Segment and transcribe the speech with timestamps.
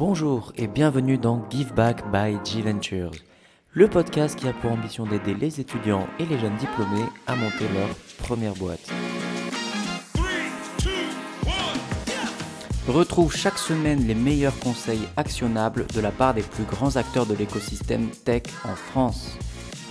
[0.00, 3.10] Bonjour et bienvenue dans Give Back by G Ventures,
[3.72, 7.68] le podcast qui a pour ambition d'aider les étudiants et les jeunes diplômés à monter
[7.74, 7.90] leur
[8.26, 8.90] première boîte.
[12.88, 17.34] Retrouve chaque semaine les meilleurs conseils actionnables de la part des plus grands acteurs de
[17.34, 19.36] l'écosystème tech en France.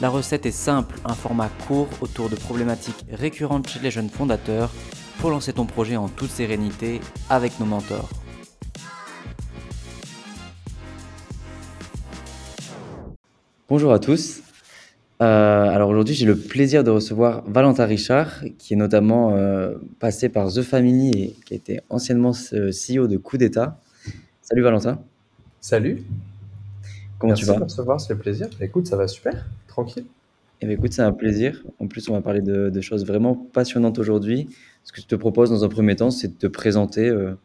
[0.02, 4.72] La recette est simple, un format court autour de problématiques récurrentes chez les jeunes fondateurs
[5.20, 7.00] pour lancer ton projet en toute sérénité
[7.30, 8.10] avec nos mentors.
[13.70, 14.42] Bonjour à tous.
[15.22, 15.26] Euh,
[15.70, 20.52] alors aujourd'hui, j'ai le plaisir de recevoir Valentin Richard, qui est notamment euh, passé par
[20.52, 23.80] The Family et qui était anciennement CEO de Coup d'État.
[24.42, 24.98] Salut Valentin.
[25.62, 26.02] Salut.
[27.20, 27.60] Comment tu vas?
[27.60, 28.50] Merci de recevoir, c'est le plaisir.
[28.60, 30.06] Bah, écoute, ça va super, tranquille.
[30.62, 31.64] Eh bien, écoute, c'est un plaisir.
[31.78, 34.50] En plus, on va parler de, choses vraiment passionnantes aujourd'hui.
[34.84, 37.36] Ce que je te propose dans un premier temps, c'est de te présenter euh,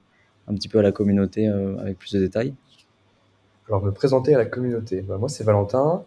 [0.49, 2.55] un petit peu à la communauté avec plus de détails.
[3.69, 5.03] Alors, me présenter à la communauté.
[5.03, 6.03] Bah, moi, c'est Valentin.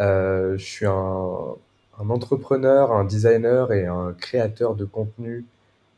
[0.00, 1.56] Euh, je suis un,
[1.98, 5.44] entrepreneur, un designer et un créateur de contenu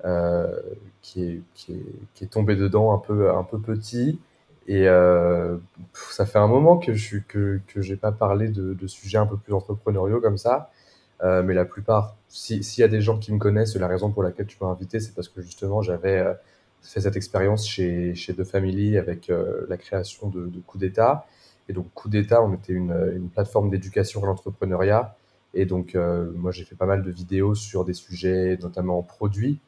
[0.04, 0.60] euh,
[1.02, 1.80] qui, est, qui,
[2.20, 4.18] est, tombé dedans un peu, un peu petit.
[4.66, 5.56] Et euh,
[6.10, 9.26] ça fait un moment que je que, que j'ai pas parlé de, de, sujets un
[9.26, 10.70] peu plus entrepreneuriaux comme ça.
[11.22, 14.46] mais la plupart, s'il y a des gens qui me connaissent, la raison pour laquelle
[14.46, 16.24] tu m'as invité, c'est parce que justement j'avais
[16.82, 19.30] fait cette expérience chez, chez The Family avec
[19.68, 21.26] la création de, de Coup d'État.
[21.68, 25.16] Et donc, Coup d'État, on était une, une plateforme d'éducation à l'entrepreneuriat.
[25.54, 29.60] Et donc, euh, moi, j'ai fait pas mal de vidéos sur des sujets, notamment produits,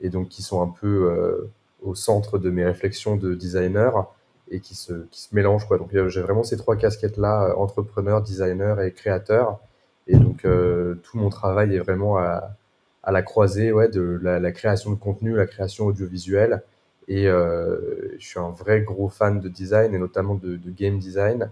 [0.00, 1.50] et donc qui sont un peu euh,
[1.82, 4.06] au centre de mes réflexions de designer
[4.50, 5.66] et qui se, qui se mélangent.
[5.66, 5.78] Quoi.
[5.78, 9.58] Donc, euh, j'ai vraiment ces trois casquettes-là, entrepreneur, designer et créateur.
[10.06, 12.56] Et donc, tout mon travail est vraiment à,
[13.04, 16.62] à la croisée ouais, de la, la, création de contenu, la création audiovisuelle
[17.08, 21.50] et euh, je suis un vrai gros fan de design et notamment de, game design.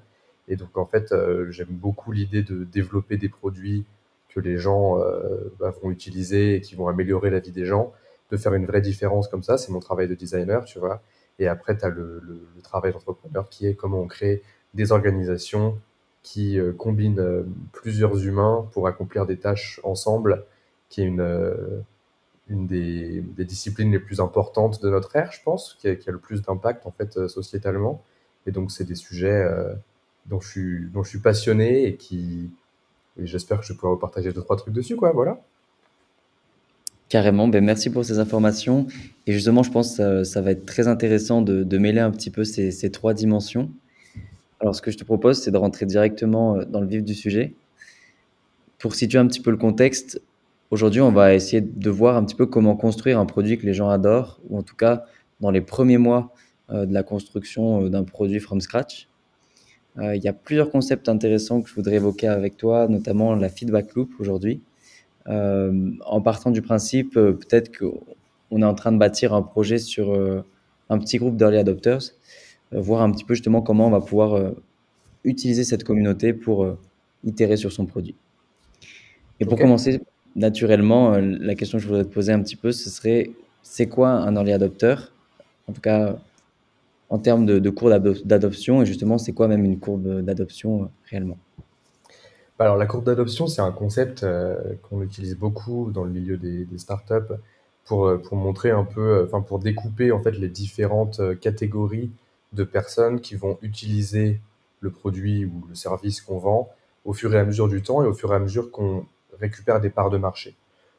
[0.49, 3.85] Et donc en fait, euh, j'aime beaucoup l'idée de développer des produits
[4.29, 7.93] que les gens euh, bah, vont utiliser et qui vont améliorer la vie des gens,
[8.31, 9.59] de faire une vraie différence comme ça.
[9.59, 11.03] C'est mon travail de designer, tu vois.
[11.39, 12.23] Et après, tu as le,
[12.63, 14.43] travail d'entrepreneur qui est comment on crée
[14.75, 15.79] des organisations
[16.23, 20.45] qui combinent plusieurs humains pour accomplir des tâches ensemble,
[20.91, 21.83] qui est une,
[22.51, 26.43] une des, disciplines les plus importantes de notre ère, je pense, qui a, le plus
[26.43, 28.03] d'impact en fait euh, sociétalement.
[28.47, 29.73] Et donc c'est des sujets euh,
[30.27, 32.51] dont, je suis, dont passionné et qui
[33.19, 35.13] j'espère que je pourrai vous partager deux trois trucs dessus, quoi.
[35.13, 35.41] Voilà.
[37.09, 38.87] Carrément, ben merci pour ces informations.
[39.27, 42.45] Et justement, je pense que ça, va être très intéressant de, mêler un petit peu
[42.45, 43.71] ces, trois dimensions.
[44.61, 47.15] Alors, ce que je te propose, c'est de rentrer directement euh, dans le vif du
[47.15, 47.55] sujet.
[48.79, 50.21] Pour situer un petit peu le contexte,
[50.71, 53.75] Aujourd'hui, on va essayer de voir un petit peu comment construire un produit que les
[53.75, 55.05] gens adorent, ou en tout cas
[55.41, 56.33] dans les premiers mois
[56.71, 59.09] euh, de la construction euh, d'un produit from scratch.
[59.99, 63.49] Euh, il y a plusieurs concepts intéressants que je voudrais évoquer avec toi, notamment la
[63.49, 64.63] feedback loop aujourd'hui.
[65.27, 70.07] en partant du principe, peut-être qu'on est en train de bâtir un projet sur
[70.89, 72.03] un petit groupe d'early adopters,
[72.73, 74.53] voir un petit peu justement comment on va pouvoir
[75.23, 76.77] utiliser cette communauté pour
[77.23, 78.17] itérer sur son produit.
[79.39, 80.01] Et pour commencer,
[80.37, 83.31] naturellement, euh, la question que je voudrais te poser un petit peu, ce serait
[83.63, 84.97] c'est quoi un early adopter?
[85.69, 86.19] En tout cas,
[87.09, 90.87] en termes de, de courbe d'adoption, et justement, c'est quoi même une courbe d'adoption euh,
[91.11, 91.39] réellement?
[92.59, 96.37] Bah, alors, la courbe d'adoption, c'est un concept euh, qu'on utilise beaucoup dans le milieu
[96.37, 97.35] des, des startups
[97.85, 102.11] pour, pour montrer un peu, enfin, pour découper en fait les différentes catégories
[102.53, 104.41] de personnes qui vont utiliser
[104.81, 106.69] le produit ou le service qu'on vend
[107.05, 109.05] au fur et à mesure du temps et au fur et à mesure qu'on
[109.41, 110.57] récupère des parts de marché.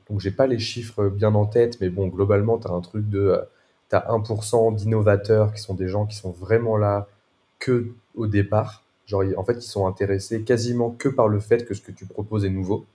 [0.09, 3.09] Donc j'ai pas les chiffres bien en tête, mais bon, globalement, tu as un truc
[3.09, 3.39] de...
[3.89, 7.07] Tu as 1% d'innovateurs qui sont des gens qui sont vraiment là
[7.59, 8.83] que au départ.
[9.05, 12.05] Genre, en fait, ils sont intéressés quasiment que par le fait que ce que tu
[12.05, 12.85] proposes est nouveau.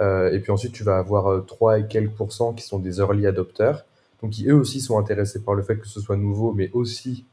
[0.00, 2.98] Euh, et puis ensuite, tu vas avoir 3 euh, et quelques pourcents qui sont des
[2.98, 3.84] early adopters,
[4.22, 7.26] donc qui eux aussi sont intéressés par le fait que ce soit nouveau, mais aussi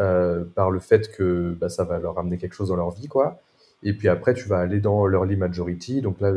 [0.00, 3.08] euh, par le fait que bah, ça va leur amener quelque chose dans leur vie,
[3.08, 3.40] quoi.
[3.82, 6.02] Et puis après, tu vas aller dans l'early majority.
[6.02, 6.28] Donc là,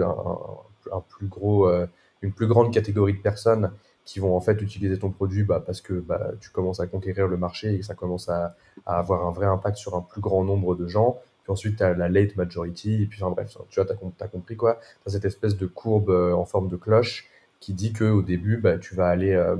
[0.91, 1.87] un, plus gros, euh,
[2.21, 3.71] une plus grande catégorie de personnes
[4.05, 7.27] qui vont en fait utiliser ton produit bah, parce que bah, tu commences à conquérir
[7.27, 8.55] le marché et que ça commence à,
[8.85, 11.19] avoir un vrai impact sur un plus grand nombre de gens.
[11.43, 13.03] Puis ensuite, tu as la late majority.
[13.03, 14.79] Et puis, enfin bref, tu vois, tu as, compris quoi?
[15.03, 17.27] Tu as cette espèce de courbe euh, en forme de cloche
[17.59, 19.55] qui dit qu'au début, bah, tu vas aller euh,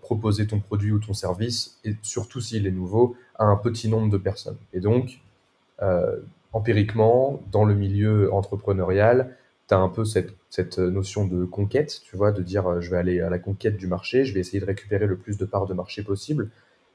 [0.00, 4.10] proposer ton produit ou ton service, et surtout s'il est nouveau, à un petit nombre
[4.10, 4.56] de personnes.
[4.72, 5.20] Et donc,
[6.54, 9.36] empiriquement, dans le milieu entrepreneurial,
[9.68, 12.96] tu as un peu cette, notion de conquête, tu vois, de dire euh, je vais
[12.96, 15.66] aller à la conquête du marché, je vais essayer de récupérer le plus de parts
[15.66, 16.50] de marché possible.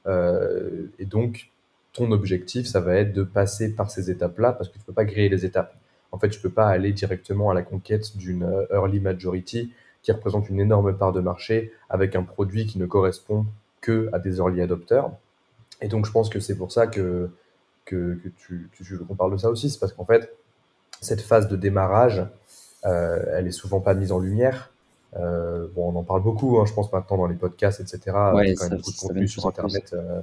[0.06, 1.50] Euh, et donc,
[1.92, 5.04] ton objectif, ça va être de passer par ces étapes-là parce que tu peux pas
[5.04, 5.76] griller les étapes.
[6.10, 9.72] En fait, tu peux pas aller directement à la conquête d'une euh, early majority
[10.02, 13.44] qui représente une énorme part de marché avec un produit qui ne correspond
[13.82, 15.10] que à des early adopters.
[15.82, 17.28] Et donc, je pense que c'est pour ça que,
[17.84, 19.70] que, que tu, tu, qu'on parle de ça aussi.
[19.70, 20.34] C'est parce qu'en fait,
[21.00, 22.26] cette phase de démarrage,
[22.84, 24.72] euh, elle est souvent pas mise en lumière.
[25.16, 28.16] Euh, bon, on en parle beaucoup, hein, je pense maintenant dans les podcasts, etc.
[28.34, 30.20] Ouais, Il y a quand même beaucoup de contenu sur Internet euh,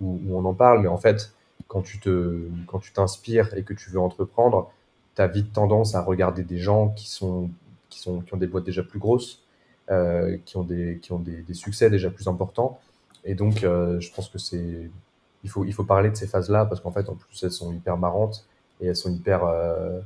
[0.00, 1.32] où, où, on en parle, mais en fait,
[1.68, 4.72] quand tu te, quand tu t'inspires et que tu veux entreprendre,
[5.14, 7.50] tu as vite tendance à regarder des gens qui sont,
[7.90, 9.42] qui sont, qui ont des boîtes déjà plus grosses,
[10.46, 12.78] qui ont des, qui ont des, des, succès déjà plus importants,
[13.24, 14.88] et donc je pense que c'est,
[15.44, 17.72] il faut, il faut parler de ces phases-là parce qu'en fait, en plus, elles sont
[17.72, 18.44] hyper marrantes
[18.80, 20.00] et elles sont hyper, euh,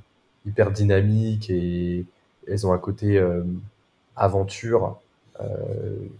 [0.46, 2.04] hyper dynamiques et
[2.46, 3.42] elles ont un côté euh,
[4.16, 4.98] aventure
[5.40, 5.46] euh,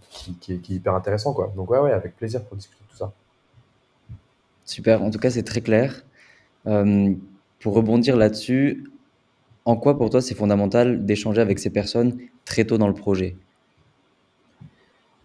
[0.09, 1.33] qui, qui, est, qui, est, hyper intéressant.
[1.33, 1.53] Quoi.
[1.55, 3.11] Donc ouais, ouais, avec plaisir pour discuter de tout ça.
[4.65, 6.03] Super, en tout cas c'est très clair.
[6.63, 8.89] Pour rebondir là-dessus,
[9.65, 13.37] en quoi pour toi c'est fondamental d'échanger avec ces personnes très tôt dans le projet?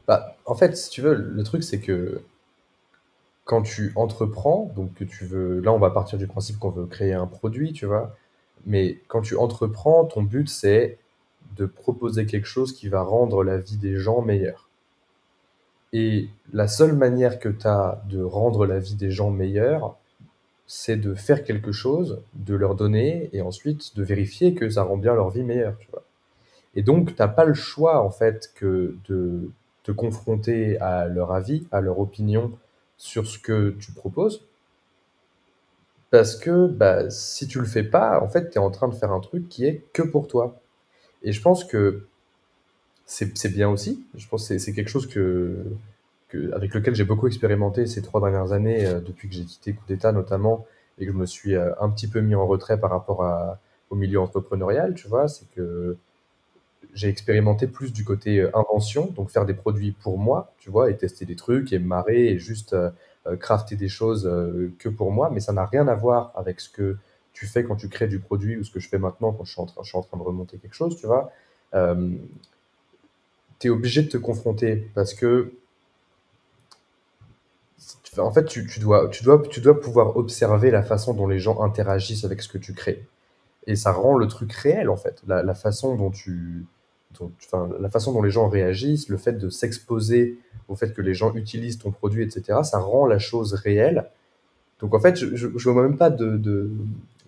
[0.06, 2.22] Bah, En fait, si tu veux, le truc c'est que
[3.50, 6.86] quand tu entreprends, donc que tu veux, là on va partir du principe qu'on veut
[6.86, 8.16] créer un produit, tu vois,
[8.64, 10.98] mais quand tu entreprends, ton but c'est
[11.56, 14.68] de proposer quelque chose qui va rendre la vie des gens meilleure.
[15.92, 19.96] Et la seule manière que tu as de rendre la vie des gens meilleure,
[20.68, 24.96] c'est de faire quelque chose, de leur donner, et ensuite de vérifier que ça rend
[24.96, 26.04] bien leur vie meilleure, tu vois.
[26.76, 29.50] Et donc, tu n'as pas le choix, en fait, que de
[29.82, 32.52] te confronter à leur avis, à leur opinion
[33.00, 34.46] sur ce que tu proposes.
[36.10, 38.94] Parce que bah, si tu le fais pas, en fait, tu es en train de
[38.94, 40.60] faire un truc qui est que pour toi.
[41.22, 42.06] Et je pense que
[43.06, 44.04] c'est bien aussi.
[44.14, 45.64] Je pense que c'est quelque chose que,
[46.28, 49.72] que, avec lequel j'ai beaucoup expérimenté ces trois dernières années, euh, depuis que j'ai quitté
[49.72, 50.66] Coup d'État notamment,
[50.98, 53.58] et que je me suis euh, un petit peu mis en retrait par rapport à,
[53.88, 55.96] au milieu entrepreneurial, tu vois, c'est que
[56.94, 60.90] j'ai expérimenté plus du côté euh, invention, donc faire des produits pour moi, tu vois,
[60.90, 62.90] et tester des trucs, et me marrer, et juste euh,
[63.26, 64.24] euh, crafter des choses
[64.78, 66.96] que pour moi, mais ça n'a rien à voir avec ce que
[67.32, 69.52] tu fais quand tu crées du produit ou ce que je fais maintenant quand je
[69.52, 71.30] suis en train, je suis en train de remonter quelque chose, tu vois.
[71.74, 72.16] Euh,
[73.58, 75.52] tu es obligé de te confronter parce que
[78.18, 81.38] en fait, tu, tu, dois, tu, dois, tu dois pouvoir observer la façon dont les
[81.38, 83.06] gens interagissent avec ce que tu crées.
[83.66, 85.22] Et ça rend le truc réel, en fait.
[85.26, 86.66] La façon dont tu,
[87.44, 91.14] enfin, la façon dont les gens réagissent, le fait de s'exposer au fait que les
[91.14, 94.06] gens utilisent ton produit, etc., ça rend la chose réelle.
[94.80, 96.70] Donc, en fait, je ne vois même pas de, de,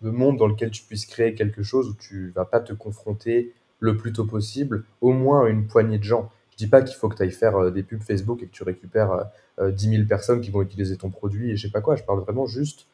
[0.03, 3.53] de, monde dans lequel tu puisses créer quelque chose où tu vas pas te confronter
[3.81, 6.31] le plus tôt possible, au moins à une poignée de gens.
[6.53, 8.53] Je dis pas qu'il faut que tu ailles faire euh, des pubs Facebook et que
[8.53, 9.27] tu récupères
[9.59, 11.97] euh, 10 000 personnes qui vont utiliser ton produit et je sais pas quoi.
[11.97, 12.87] Je parle vraiment juste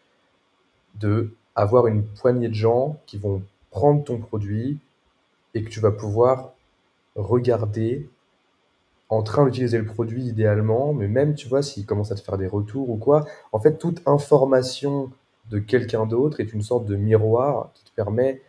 [0.98, 4.78] de avoir une poignée de gens qui vont prendre ton produit
[5.54, 6.52] et que tu vas pouvoir
[7.18, 8.08] regarder
[9.10, 12.38] en train d'utiliser le produit idéalement, mais même, tu vois, s'il commence à te faire
[12.38, 15.10] des retours ou quoi, en fait, toute information
[15.50, 18.42] de quelqu'un d'autre est une sorte de miroir qui te permet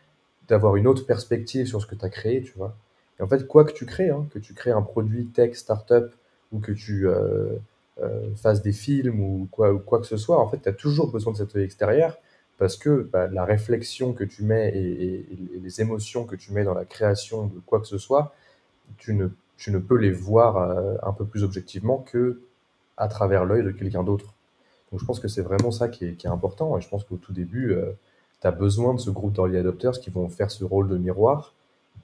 [0.49, 2.75] d'avoir une autre perspective sur ce que tu as créé, tu vois.
[3.19, 6.11] Et en fait, quoi que tu crées, hein, que tu crées un produit tech, startup,
[6.51, 7.55] ou que tu euh,
[8.01, 10.73] euh, fasses des films ou quoi, ou quoi que ce soit, en fait, tu as
[10.73, 12.17] toujours besoin de cet œil extérieur
[12.57, 15.25] parce que bah, la réflexion que tu mets et,
[15.61, 18.33] les émotions que tu mets dans la création de quoi que ce soit,
[18.97, 22.41] tu ne, tu ne peux les voir euh, un peu plus objectivement que
[22.97, 24.33] à travers l'œil de quelqu'un d'autre.
[24.91, 27.03] Donc je pense que c'est vraiment ça qui est, qui est, important et je pense
[27.03, 27.91] qu'au tout début, euh,
[28.41, 31.53] tu as besoin de ce groupe d'early adopters qui vont faire ce rôle de miroir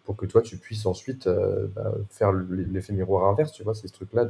[0.03, 3.87] pour que toi tu puisses ensuite euh, bah, faire l'effet miroir inverse, tu vois, c'est
[3.87, 4.27] ce truc-là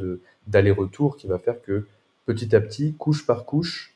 [0.47, 1.85] d'aller-retour qui va faire que
[2.25, 3.93] petit à petit, couche par couche,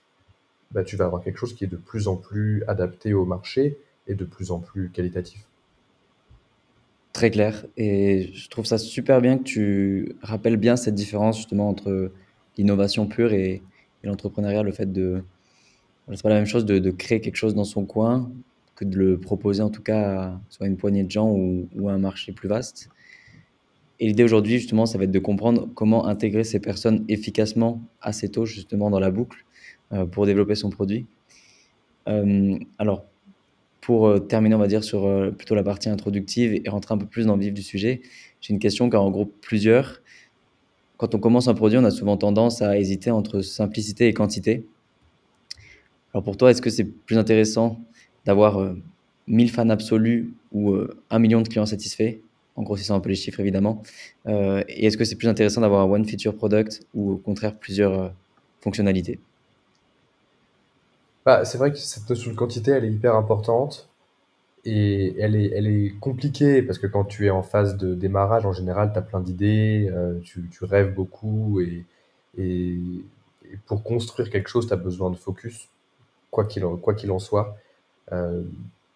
[0.71, 3.77] bah, tu vas avoir quelque chose qui est de plus en plus adapté au marché
[4.07, 5.48] et de plus en plus qualitatif.
[7.13, 7.65] Très clair.
[7.77, 12.11] Et je trouve ça super bien que tu rappelles bien cette différence justement entre
[12.57, 13.61] l'innovation pure et,
[14.03, 15.23] l'entrepreneuriat, le fait de...
[16.13, 18.31] C'est pas la même chose de, créer quelque chose dans son coin
[18.75, 21.89] que de le proposer en tout cas à soit une poignée de gens ou, ou
[21.89, 22.89] à un marché plus vaste.
[23.99, 28.29] Et l'idée aujourd'hui justement, ça va être de comprendre comment intégrer ces personnes efficacement assez
[28.29, 29.45] tôt justement dans la boucle
[29.91, 31.05] euh, pour développer son produit.
[32.07, 33.05] Euh, alors,
[33.89, 36.99] pour euh, terminer, on va dire, sur euh, plutôt la partie introductive et rentrer un
[36.99, 38.01] peu plus dans le vif du sujet,
[38.39, 40.03] j'ai une question car en groupe plusieurs.
[40.97, 44.67] Quand on commence un produit, on a souvent tendance à hésiter entre simplicité et quantité.
[46.13, 47.79] Alors pour toi, est-ce que c'est plus intéressant
[48.25, 48.79] d'avoir euh,
[49.25, 52.19] 1000 fans absolus ou euh, 1 million de clients satisfaits?
[52.57, 53.81] En grossissant un peu les chiffres, évidemment.
[54.27, 57.57] Euh, et est-ce que c'est plus intéressant d'avoir un one feature product ou au contraire
[57.57, 58.13] plusieurs
[58.61, 59.19] fonctionnalités?
[61.25, 63.89] Bah, c'est vrai que cette notion de quantité, elle est hyper importante
[64.65, 68.45] et elle est elle est compliquée parce que quand tu es en phase de démarrage,
[68.45, 71.85] en général, tu as plein d'idées, heu, tu tu rêves beaucoup et
[72.37, 72.77] et
[73.67, 75.69] pour construire quelque chose, tu as besoin de focus,
[76.31, 77.57] quoi qu'il en en soit.
[78.13, 78.49] Heu,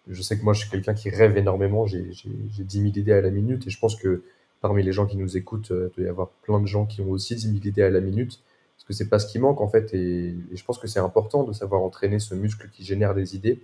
[0.08, 2.98] je sais que moi, je suis quelqu'un qui rêve énormément, j'ai j'ai j'ai 10 000
[2.98, 4.22] idées à la minute et je pense que
[4.60, 7.00] parmi les gens qui nous écoutent, heu, il doit y avoir plein de gens qui
[7.02, 8.40] ont aussi 10 000 idées à la minute.
[8.76, 11.44] Parce que c'est pas ce qui manque en fait et je pense que c'est important
[11.44, 13.62] de savoir entraîner ce muscle qui génère des idées.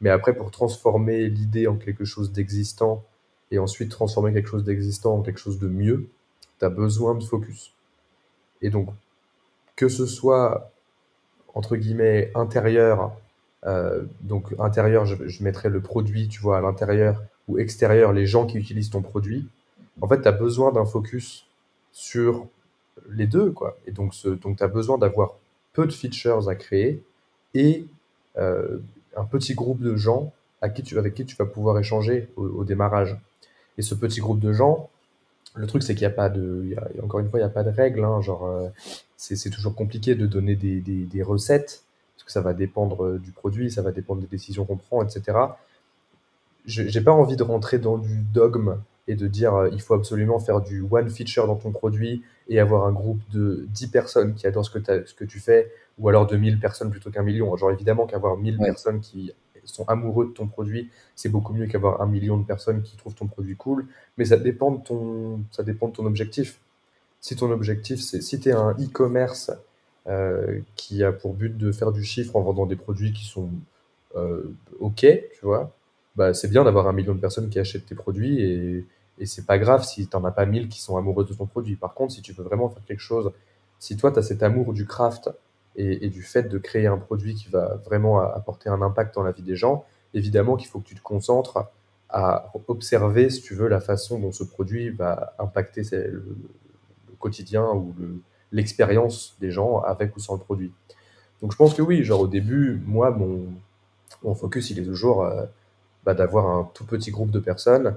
[0.00, 3.04] Mais après pour transformer l'idée en quelque chose d'existant
[3.50, 6.08] et ensuite transformer quelque chose d'existant en quelque chose de mieux,
[6.58, 7.74] tu as besoin de focus.
[8.62, 8.88] Et donc,
[9.76, 10.70] que ce soit
[11.54, 13.12] entre guillemets «intérieur»,
[13.66, 18.26] heu, donc intérieur, je je mettrais le produit, tu vois, à l'intérieur ou extérieur, les
[18.26, 19.48] gens qui utilisent ton produit.
[20.00, 21.46] En fait, tu as besoin d'un focus
[21.92, 22.46] sur
[23.10, 25.36] les 2 quoi et donc ce donc tu as besoin d'avoir
[25.72, 27.02] peu de features à créer
[27.54, 27.86] et
[28.38, 28.82] heu,
[29.16, 32.64] un petit groupe de gens à qui tu avec qui tu vas pouvoir échanger au
[32.64, 33.16] démarrage
[33.78, 34.90] et ce petit groupe de gens,
[35.54, 37.64] le truc c'est qu'il y a pas de encore une fois, il y a pas
[37.64, 38.70] de règles, hein, genre, heu,
[39.16, 41.84] c'est toujours compliqué de donner des des des recettes
[42.16, 45.02] parce que ça va dépendre, heu, du produit, ça va dépendre des décisions qu'on prend
[45.04, 45.58] et cetera.
[46.66, 48.76] Je j'ai pas envie de rentrer dans du dogme
[49.10, 52.60] et de dire, heu, il faut absolument faire du one feature dans ton produit et
[52.60, 55.72] avoir un groupe de 10 personnes qui adorent ce que tu ce que tu fais
[55.98, 57.54] ou alors de 1000 personnes plutôt qu'un million.
[57.56, 59.32] Genre évidemment qu'avoir 1000 Ouais, personnes qui
[59.64, 63.14] sont amoureux de ton produit, c'est beaucoup mieux qu'avoir un million de personnes qui trouvent
[63.14, 63.86] ton produit cool,
[64.16, 66.60] mais ça dépend de ton ça dépend de ton objectif.
[67.20, 69.50] Si ton objectif, c'est si tu es un e-commerce,
[70.08, 73.50] heu, qui a pour but de faire du chiffre en vendant des produits qui sont,
[74.16, 75.72] heu, OK, tu vois?
[76.16, 78.86] Bah, c'est bien d'avoir un million de personnes qui achètent tes produits et
[79.20, 81.46] et c'est pas grave si tu en as pas 1000 qui sont amoureux de ton
[81.46, 81.76] produit.
[81.76, 83.32] Par contre, si tu veux vraiment faire quelque chose,
[83.78, 85.30] si toi tu as cet amour du craft
[85.76, 89.30] et du fait de créer un produit qui va vraiment apporter un impact dans la
[89.30, 89.84] vie des gens,
[90.14, 91.70] évidemment qu'il faut que tu te concentres
[92.08, 96.36] à observer, si tu veux, la façon dont ce produit va impacter le
[97.20, 98.20] quotidien ou le
[98.52, 100.72] l'expérience des gens avec ou sans le produit.
[101.42, 103.16] Donc je pense que oui, genre au début, moi,
[104.22, 105.48] mon focus, il est toujours, heu,
[106.04, 107.96] bah, d'avoir un tout petit groupe de personnes,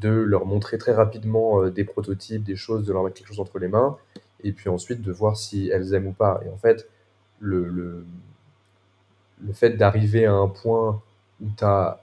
[0.00, 3.40] de leur montrer très rapidement, heu, des prototypes, des choses, de leur mettre quelque chose
[3.40, 3.96] entre les mains
[4.44, 6.88] et puis ensuite de voir si elles aiment ou pas et en fait,
[7.40, 8.04] le le
[9.40, 11.00] le fait d'arriver à un point
[11.40, 12.00] où tu as,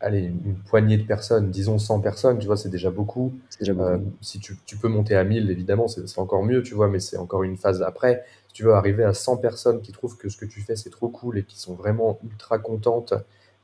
[0.00, 2.56] allez, une poignée de personnes, disons 100 personnes, tu vois?
[2.56, 3.34] C'est déjà beaucoup.
[3.50, 3.90] c'est déjà beaucoup.
[3.90, 6.88] Heu, si tu tu peux monter à 1000 évidemment, c'est c'est encore mieux, tu vois?
[6.88, 8.24] Mais c'est encore une phase après.
[8.48, 10.90] Si tu veux arriver à 100 personnes qui trouvent que ce que tu fais, c'est
[10.90, 13.14] trop cool et qui sont vraiment ultra contentes,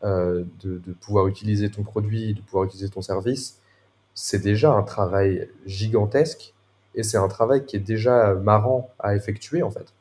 [0.04, 3.60] heu, de de pouvoir utiliser ton produit, de pouvoir utiliser ton service,
[4.14, 6.54] c'est déjà un travail gigantesque
[6.96, 9.92] et c'est un travail qui est déjà marrant à effectuer, en fait.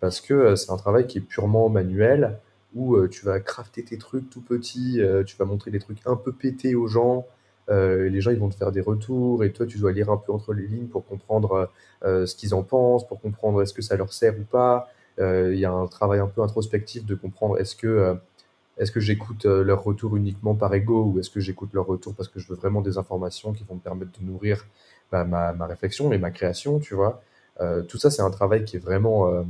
[0.00, 2.38] Parce que, heu, c'est un travail qui est purement manuel,
[2.74, 6.16] où, heu, tu vas crafter tes trucs tout petits, tu vas montrer des trucs un
[6.16, 7.26] peu pétés aux gens,
[7.70, 10.32] les gens, ils vont te faire des retours et toi, tu dois lire un peu
[10.32, 11.70] entre les lignes pour comprendre,
[12.04, 14.88] ce qu'ils en pensent, pour comprendre est-ce que ça leur sert ou pas.
[15.18, 18.16] Il y a un travail un peu introspectif de comprendre est-ce que,
[18.78, 22.14] est-ce que j'écoute, heu, leurs retours uniquement par ego ou est-ce que j'écoute leurs retours
[22.14, 24.66] parce que je veux vraiment des informations qui vont me permettre de nourrir,
[25.12, 27.22] bah, ma réflexion et ma création, tu vois?
[27.60, 29.46] Heu, tout ça, c'est un travail qui est vraiment, hem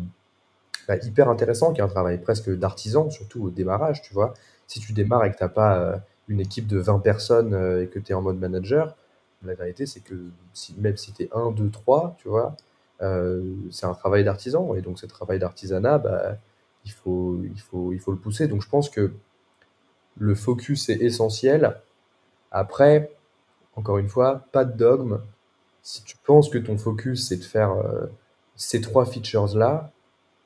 [0.88, 4.35] bah, hyper intéressant, qui est un travail presque d'artisan, surtout au démarrage, tu vois?
[4.67, 7.99] Si tu démarres et que tu as pas, une équipe de 20 personnes, et que
[7.99, 8.97] tu es en mode manager,
[9.45, 10.14] la vérité, c'est que
[10.79, 12.57] même si tu es 1-2-3, tu vois?
[13.71, 16.37] C'est un travail d'artisan et donc ce travail d'artisanat, bah,
[16.85, 18.49] il faut il faut il faut le pousser.
[18.49, 19.12] Donc je pense que
[20.17, 21.81] le focus est essentiel.
[22.53, 23.12] Après,
[23.77, 25.21] encore une fois, pas de dogme.
[25.83, 28.11] Si tu penses que ton focus, c'est de faire, heu,
[28.57, 29.93] ces 3 features-là,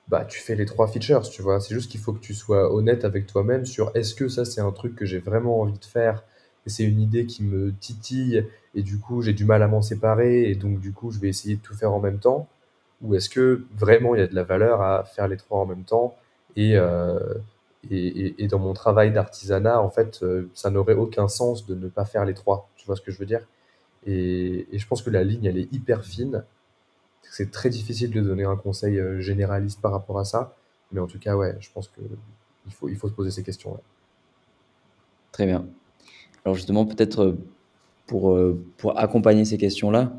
[0.09, 1.61] bah, tu fais les 3 features, tu vois?
[1.61, 4.61] C'est juste qu'il faut que tu sois honnête avec toi-même sur: «Est-ce que ça, c'est
[4.62, 6.25] un truc que j'ai vraiment envie de faire
[6.66, 9.83] et c'est une idée qui me titille et du coup, j'ai du mal à m'en
[9.83, 12.49] séparer et donc du coup, je vais essayer de tout faire en même temps?»
[13.02, 15.66] ou est-ce que vraiment il y a de la valeur à faire les 3 en
[15.66, 16.16] même temps
[16.56, 17.42] et heu
[17.90, 21.75] et et et dans mon travail d'artisanat, en fait, heu, ça n'aurait aucun sens de
[21.75, 22.68] ne pas faire les 3.
[22.76, 23.46] Tu vois ce que je veux dire?
[24.06, 26.44] Et et je pense que la ligne, elle est hyper fine
[27.30, 30.56] c'est très difficile de donner un conseil, heu, généraliste par rapport à ça,
[30.92, 33.72] mais en tout cas, ouais, je pense qu'il faut il faut se poser ces questions,
[33.72, 33.80] ouais.
[35.32, 35.66] Très bien.
[36.44, 37.36] Alors justement, peut-être,
[38.06, 38.38] pour,
[38.78, 40.16] pour accompagner ces questions-là,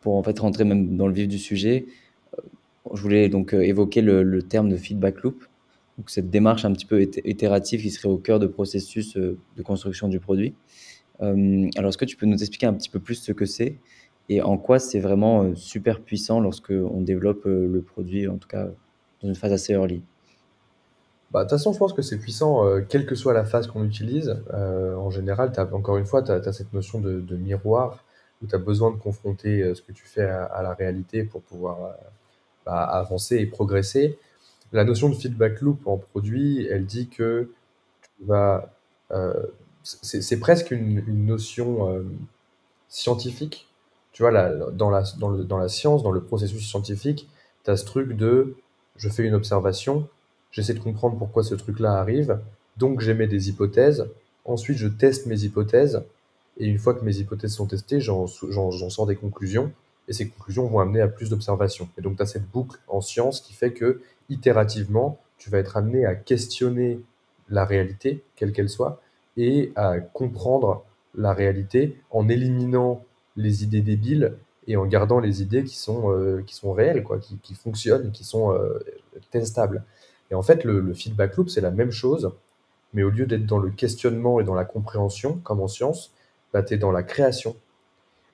[0.00, 1.86] pour en fait rentrer même dans le vif du sujet,
[2.94, 5.44] je voulais donc, heu, évoquer le terme de feedback loop.
[5.98, 9.62] Donc cette démarche un petit peu itérative qui serait au cœur de processus, heu, de
[9.62, 10.54] construction du produit.
[11.20, 13.76] Hem, alors est-ce que tu peux nous expliquer un petit peu plus ce que c'est
[14.28, 18.68] et en quoi c'est vraiment, super puissant lorsqu'on développe, le produit, en tout cas
[19.20, 20.02] dans une phase assez early?
[21.30, 23.84] Bah, de toute façon, je pense que c'est puissant, quelle que soit la phase qu'on
[23.84, 24.36] utilise.
[24.52, 28.04] En général, encore une fois, tu as cette notion de miroir
[28.42, 31.94] où tu as besoin de confronter, ce que tu fais à la réalité pour pouvoir,
[32.66, 34.18] avancer et progresser.
[34.72, 37.50] La notion de feedback loop en produit, elle dit que
[38.30, 39.52] heu,
[39.82, 42.18] c'est presque une une notion, hem,
[42.88, 43.68] scientifique.
[44.12, 47.28] Tu vois, la dans la dans le dans la science, dans le processus scientifique,
[47.64, 48.56] tu as ce truc de:
[48.96, 50.08] je fais une observation,
[50.52, 52.40] j'essaie de comprendre pourquoi ce truc-là arrive,
[52.78, 54.08] donc j'émets des hypothèses.
[54.46, 56.04] Ensuite, je teste mes hypothèses
[56.58, 59.72] et une fois que mes hypothèses sont testées, j'en sors des conclusions
[60.08, 61.88] et ces conclusions vont amener à plus d'observations.
[61.98, 65.76] Et donc tu as cette boucle en science qui fait que, itérativement, tu vas être
[65.76, 67.00] amené à questionner
[67.48, 69.00] la réalité, quelle qu'elle soit
[69.36, 73.04] et à comprendre la réalité en éliminant
[73.36, 74.34] les idées débiles
[74.66, 78.12] et en gardant les idées qui sont, heu, qui sont réelles quoi, qui qui fonctionnent,
[78.12, 78.84] qui sont, heu,
[79.30, 79.84] testables.
[80.30, 82.32] Et en fait, le le feedback loop, c'est la même chose,
[82.94, 86.12] mais au lieu d'être dans le questionnement et dans la compréhension comme en science,
[86.52, 87.56] bah, tu es dans la création.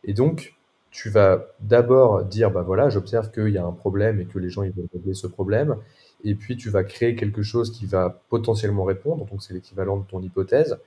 [0.04, 0.56] Et donc
[0.90, 4.50] tu vas d'abord dire: «Bah, voilà, j'observe qu'il y a un problème et que les
[4.50, 5.76] gens, ils veulent régler ce problème»
[6.24, 10.04] et puis tu vas créer quelque chose qui va potentiellement répondre, donc c'est l'équivalent de
[10.04, 10.78] ton hypothèse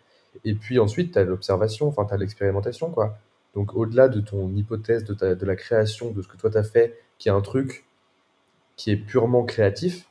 [0.43, 3.17] et puis ensuite tu as l'observation, enfin tu as l'expérimentation quoi.
[3.55, 6.98] Donc au-delà de ton hypothèse, de la création, de ce que toi tu as fait,
[7.17, 7.86] qui est un truc
[8.75, 10.10] qui est purement créatif,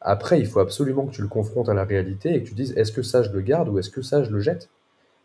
[0.00, 2.72] après il faut absolument que tu le confrontes à la réalité et que tu dises:
[2.76, 4.70] «Est-ce que ça je le garde ou est-ce que ça je le jette?»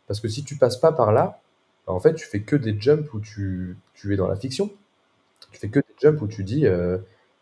[0.07, 1.39] parce que si tu passes pas par là,
[1.88, 3.77] en fait tu fais que des jumps où tu
[4.12, 4.72] es dans la fiction.
[5.51, 6.65] Tu fais que des jumps où tu dis,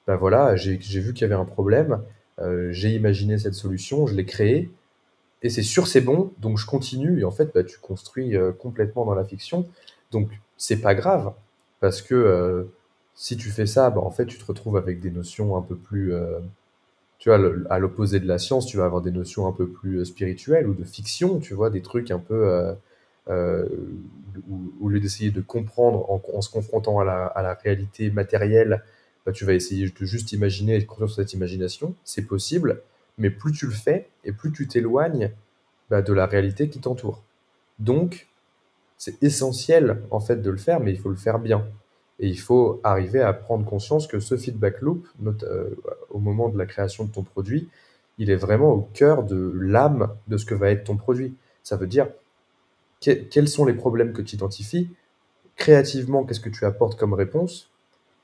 [0.07, 2.01] «Bah, voilà, j'ai vu qu'il y avait un problème,
[2.41, 4.71] heu, j'ai imaginé cette solution, je l'ai créée
[5.43, 8.53] et c'est sûr, c'est bon, donc je continue» et en fait, bah, tu construis, heu,
[8.53, 9.67] complètement dans la fiction
[10.11, 11.33] donc c'est pas grave
[11.81, 12.67] parce que,
[13.15, 15.75] si tu fais ça, bah, en fait, tu te retrouves avec des notions un peu
[15.77, 16.13] plus,
[17.19, 17.39] tu vois,
[17.71, 20.73] à l'opposé de la science, tu vas avoir des notions un peu plus, spirituelles ou
[20.75, 21.69] de fiction, tu vois?
[21.71, 22.75] Des trucs un peu,
[23.27, 28.83] au lieu d'essayer de comprendre en se confrontant à la réalité matérielle,
[29.25, 31.95] bah, tu vas essayer de juste imaginer et de construire sur cette imagination.
[32.03, 32.81] C'est possible,
[33.17, 35.31] mais plus tu le fais et plus tu t'éloignes,
[35.89, 37.23] bah, de la réalité qui t'entoure.
[37.79, 38.27] Donc
[38.97, 41.65] c'est essentiel, en fait, de le faire, mais il faut le faire bien
[42.19, 45.77] et il faut arriver à prendre conscience que ce feedback loop, heu,
[46.09, 47.67] au moment de la création de ton produit,
[48.17, 51.35] il est vraiment au cœur de l'âme de ce que va être ton produit.
[51.63, 52.07] Ça veut dire
[53.01, 54.89] quels sont les problèmes que tu identifies?
[55.55, 57.71] Créativement, qu'est-ce que tu apportes comme réponse?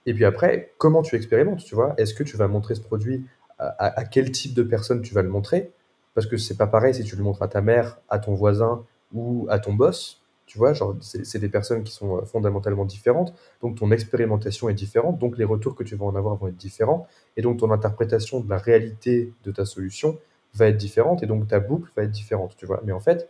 [0.05, 1.93] Et puis après, comment tu expérimentes, tu vois?
[1.97, 3.25] Est-ce que tu vas montrer ce produit
[3.59, 5.71] à à quel type de personne tu vas le montrer?
[6.15, 8.83] Parce que c'est pas pareil si tu le montres à ta mère, à ton voisin
[9.13, 10.73] ou à ton boss, tu vois?
[10.73, 15.37] Genre, c'est des personnes qui sont, heu, fondamentalement différentes, donc ton expérimentation est différente, donc
[15.37, 17.07] les retours que tu vas en avoir vont être différents
[17.37, 20.17] et donc ton interprétation de la réalité de ta solution
[20.53, 22.81] va être différente et donc ta boucle va être différente, tu vois?
[22.85, 23.29] Mais en fait,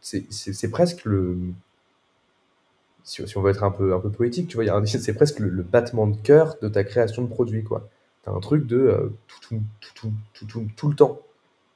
[0.00, 1.36] c'est presque le
[3.04, 4.86] si on veut être un peu un peu poétique, tu vois?
[4.86, 7.88] C'est presque le battement de cœur de ta création de produit, quoi.
[8.24, 11.20] Tu as un truc de, heu, toutoum, toutoum, toutoum, tout le temps.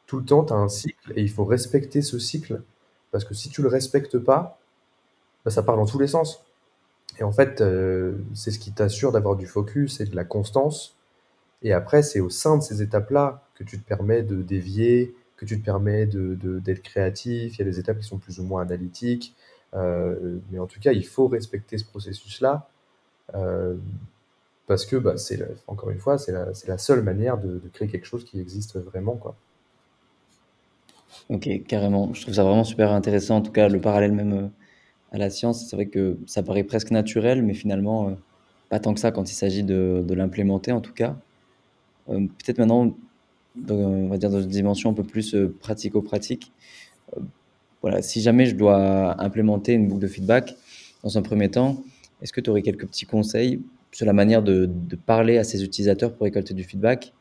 [0.06, 2.62] Tout le temps, tu as un cycle et il faut respecter ce cycle
[3.12, 4.60] parce que si tu le respectes pas,
[5.44, 6.44] bah, ça part dans tous les sens
[7.18, 10.96] et en fait, heu, c'est ce qui t'assure d'avoir du focus et de la constance
[11.62, 15.46] et après, c'est au sein de ces étapes-là que tu te permets de dévier, que
[15.46, 17.56] tu te permets de d'être créatif.
[17.56, 19.34] Il y a des étapes qui sont plus ou moins analytiques,
[19.74, 22.68] heu, mais en tout cas, il faut respecter ce processus-là,
[23.34, 23.80] hem,
[24.66, 28.06] parce que, bah, c'est encore une fois, c'est la la seule manière de créer quelque
[28.06, 29.36] chose qui existe vraiment, quoi.
[31.30, 32.12] OK, carrément.
[32.14, 34.50] Je trouve ça vraiment super intéressant, en tout cas, le parallèle même, heu,
[35.12, 35.68] à la science.
[35.68, 38.16] C'est vrai que ça paraît presque naturel, mais finalement,
[38.70, 41.16] pas tant que ça quand il s'agit de l'implémenter, en tout cas.
[42.08, 42.96] Peut-être maintenant,
[43.68, 46.52] on va dire dans une dimension un peu plus, heu, pratico-pratique.
[47.16, 47.22] Heu,
[47.82, 50.54] voilà, si jamais je dois implémenter une boucle de feedback,
[51.02, 51.82] dans un premier temps,
[52.22, 54.70] est-ce que tu aurais quelques petits conseils sur la manière de
[55.06, 57.14] parler à ses utilisateurs pour récolter du feedback?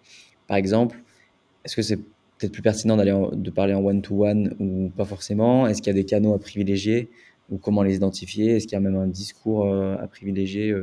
[0.48, 1.04] Par exemple,
[1.66, 5.06] est-ce que c'est peut-être plus pertinent d'aller de parler en one to one ou pas
[5.06, 5.68] forcément?
[5.68, 7.12] Est-ce qu'il y a des canaux à privilégier
[7.50, 8.58] ou comment les identifier?
[8.58, 10.74] Est-ce qu'il y a même un discours, heu, à privilégier?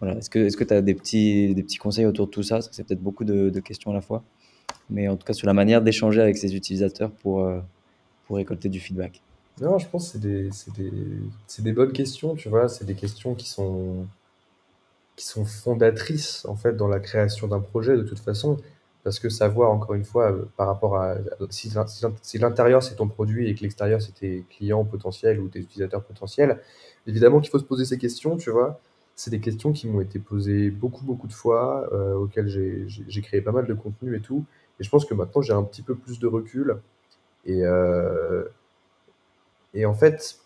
[0.00, 2.60] Voilà, est-ce que tu as des petits des petits conseils autour de tout ça?
[2.62, 4.24] C'est peut-être beaucoup de questions à la fois,
[4.90, 7.62] mais en tout cas sur la manière d'échanger avec ses utilisateurs pour, heu,
[8.26, 9.22] pour récolter du feedback.
[9.60, 10.18] Non, je pense que
[10.52, 10.90] c'est des
[11.58, 12.68] des des bonnes questions, tu vois?
[12.68, 14.06] C'est des questions qui sont
[15.16, 18.58] qui sont fondatrices, en fait, dans la création d'un projet, de toute façon.
[19.04, 21.16] Parce que savoir, encore une fois, heu, par rapport à
[21.50, 24.84] si l'in si l'in si l'intérieur, c'est ton produit et que l'extérieur, c'est tes clients
[24.84, 26.60] potentiels ou tes utilisateurs potentiels,
[27.06, 28.80] évidemment qu'il faut se poser ces questions, tu vois?
[29.14, 33.42] c'est des questions qui m'ont été posées beaucoup, beaucoup de fois, heu, auxquelles j'ai créé
[33.42, 34.44] pas mal de contenu et tout
[34.82, 36.78] et je pense que maintenant j'ai un petit peu plus de recul
[37.46, 38.50] et heu
[39.74, 40.38] et en fait,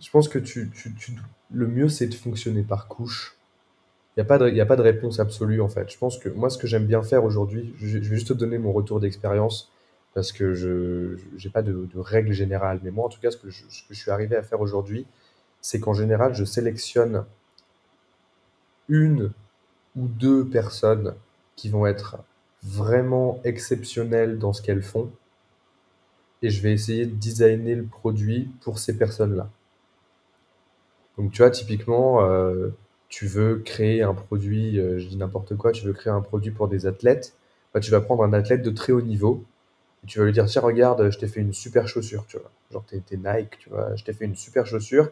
[0.00, 1.12] je pense que tu tu tu
[1.52, 3.36] le mieux, c'est de fonctionner par couches.
[4.16, 5.90] Il y a pas de a pas de réponse absolue, en fait.
[5.92, 8.58] Je pense que moi, ce que j'aime bien faire aujourd'hui, je vais juste te donner
[8.58, 9.72] mon retour d'expérience
[10.14, 12.80] parce que je j'ai pas de de règle générale.
[12.82, 14.60] Mais moi, en tout cas, ce que je ce que je suis arrivé à faire
[14.60, 15.06] aujourd'hui,
[15.62, 17.24] c'est qu'en général, je sélectionne
[18.88, 19.32] une
[19.96, 21.14] ou 2 personnes
[21.56, 22.18] qui vont être
[22.62, 25.10] vraiment exceptionnelles dans ce qu'elles font
[26.42, 29.50] et je vais essayer de designer le produit pour ces personnes-là.
[31.18, 32.74] Donc tu vois, typiquement, heu,
[33.08, 36.50] tu veux créer un produit, heu, je dis n'importe quoi, tu veux créer un produit
[36.50, 37.34] pour des athlètes,
[37.74, 39.44] bah, tu vas prendre un athlète de très haut niveau
[40.04, 42.50] et tu vas lui dire: «Tiens regarde, je t'ai fait une super chaussure», tu vois?
[42.72, 43.94] Genre tu es Nike, tu vois?
[43.96, 45.10] «Je t'ai fait une super chaussure»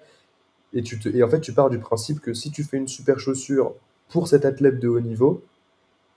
[0.75, 2.89] et tu te et en fait, tu pars du principe que si tu fais une
[2.89, 3.75] super chaussure
[4.11, 5.43] pour cet athlète de haut niveau,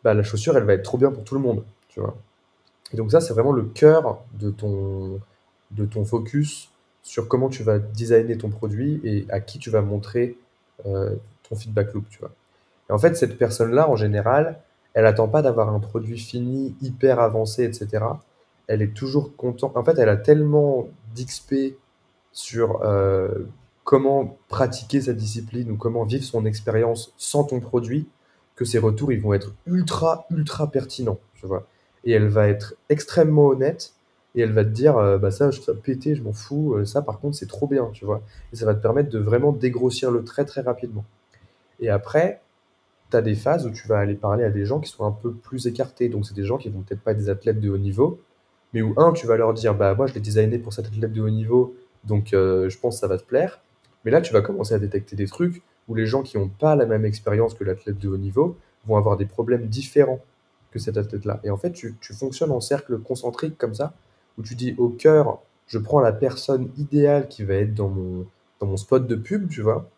[0.03, 2.15] bah, la chaussure, elle va être trop bien pour tout le monde, tu vois?
[2.93, 5.19] Et donc ça, c'est vraiment le cœur de ton
[5.71, 6.69] de ton focus
[7.03, 10.37] sur comment tu vas designer ton produit et à qui tu vas montrer,
[10.85, 12.31] heu, ton feedback loop, tu vois?
[12.89, 14.59] Et en fait, cette personne-là, en général,
[14.93, 18.21] elle attend pas d'avoir un produit fini, hyper avancé et cetera.
[18.67, 21.77] Elle est toujours content en fait, elle a tellement d'XP
[22.33, 23.49] sur, heu,
[23.83, 28.07] comment pratiquer sa discipline ou comment vivre son expérience sans ton produit,
[28.61, 31.65] que ses retours, ils vont être ultra, ultra pertinents, tu vois?
[32.03, 33.93] Et elle va être extrêmement honnête
[34.35, 36.75] et elle va te dire, heu: «Bah, ça, je trouve ça pété, je m'en fous,
[36.75, 38.21] heu, ça, par contre, c'est trop bien», tu vois?
[38.53, 41.05] Et ça va te permettre de vraiment dégrossir le trait très rapidement.
[41.79, 42.41] Et après,
[43.09, 45.11] tu as des phases où tu vas aller parler à des gens qui sont un
[45.11, 46.07] peu plus écartés.
[46.07, 48.19] Donc, c'est des gens qui vont peut-être pas être des athlètes de haut niveau,
[48.73, 51.11] mais où, un, tu vas leur dire: «Bah, moi, je l'ai designé pour cet athlète
[51.11, 53.61] de haut niveau, donc heu, je pense que ça va te plaire».
[54.05, 56.77] Mais là, tu vas commencer à détecter des trucs où les gens qui ont pas
[56.77, 58.55] la même expérience que l'athlète de haut niveau
[58.87, 60.21] vont avoir des problèmes différents
[60.71, 61.41] que cet athlète-là.
[61.43, 63.93] Et en fait, tu tu fonctionnes en cercle concentrique comme ça,
[64.37, 68.25] où tu dis: «Au cœur, je prends la personne idéale qui va être dans mon
[68.61, 69.89] dans mon spot de pub», tu vois?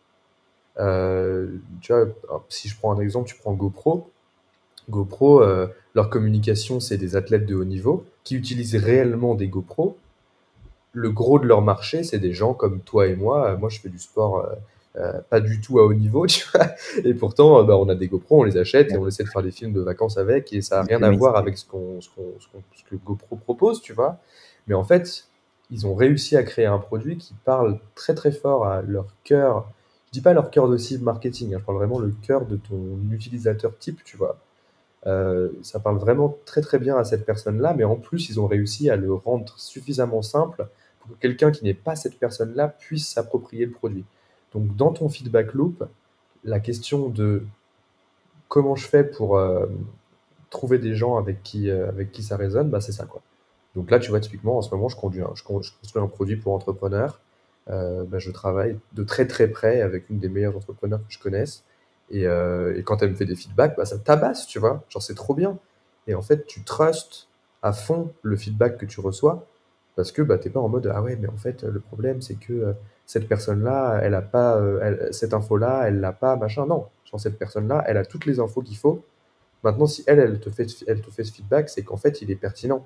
[0.80, 2.08] Heu, tu vois,
[2.50, 4.10] si je prends un exemple, tu prends GoPro.
[4.90, 9.98] GoPro, heu, leur communication, c'est des athlètes de haut niveau qui utilisent réellement des GoPro.
[10.94, 13.56] Le gros de leur marché, c'est des gens comme toi et moi.
[13.58, 14.48] Moi, je fais du sport,
[14.98, 16.68] heu, pas du tout à haut niveau, tu vois?
[17.04, 19.44] Et pourtant, bah, on a des GoPro, on les achète et on essaie de faire
[19.44, 22.02] des films de vacances avec et ça a Du rien à voir avec ce qu'on
[22.02, 24.20] ce qu'on ce qu'on ce que GoPro propose, tu vois?
[24.68, 25.28] Mais en fait,
[25.72, 29.70] ils ont réussi à créer un produit qui parle très, très fort à leur cœur.
[30.08, 32.56] Je dis pas leur cœur de cible marketing, hein, je parle vraiment le cœur de
[32.58, 34.38] ton utilisateur type, tu vois?
[35.06, 38.48] Heu, ça parle vraiment très, très bien à cette personne-là, mais en plus, ils ont
[38.48, 40.68] réussi à le rendre suffisamment simple
[41.00, 44.06] pour que quelqu'un qui n'est pas cette personne-là puisse s'approprier le produit.
[44.54, 45.84] Donc dans ton feedback loop,
[46.44, 47.44] la question de
[48.48, 49.86] comment je fais pour, hem,
[50.50, 53.22] trouver des gens avec qui, heu, avec qui ça résonne, bah, c'est ça, quoi.
[53.76, 57.22] Donc là, tu vois, typiquement, en ce moment, je construis un produit pour entrepreneurs.
[57.70, 61.20] Heu, bah, je travaille de très, très près avec une des meilleures entrepreneurs que je
[61.20, 61.64] connaisse
[62.12, 62.26] et
[62.86, 64.84] quand elle me fait des feedbacks, bah, ça tabasse, tu vois?
[64.90, 65.58] Genre, c'est trop bien
[66.08, 67.28] et en fait, tu trustes
[67.64, 69.48] à fond le feedback que tu reçois
[69.96, 72.22] parce que, bah, tu es pas en mode: «Ah ouais, mais en fait, le problème,
[72.22, 76.66] c'est que, cette personne-là, elle a pas, heu, elle cette info-là, elle l'a pas, machin».
[76.68, 79.04] Non, genre cette personne-là, elle a toutes les infos qu'il faut.
[79.64, 82.32] Maintenant, si elle, elle te fait elle te fait ce feedback, c'est qu'en fait, il
[82.32, 82.86] est pertinent.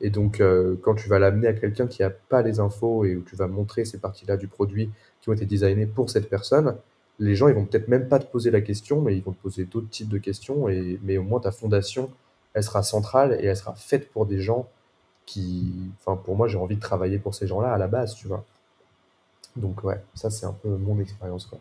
[0.00, 3.16] Et donc, heu, quand tu vas l'amener à quelqu'un qui a pas les infos et
[3.16, 6.76] où tu vas montrer ces parties-là du produit qui ont été designées pour cette personne,
[7.18, 9.40] les gens, ils vont peut-être même pas te poser la question, mais ils vont te
[9.42, 12.10] poser d'autres types de questions et mais au moins ta fondation,
[12.54, 14.68] elle sera centrale et elle sera faite pour des gens
[15.26, 18.28] qui enfin, pour moi, j'ai envie de travailler pour ces gens-là à la base, tu
[18.28, 18.44] vois?
[19.56, 21.58] Donc ouais, ça, c'est un peu mon expérience, quoi.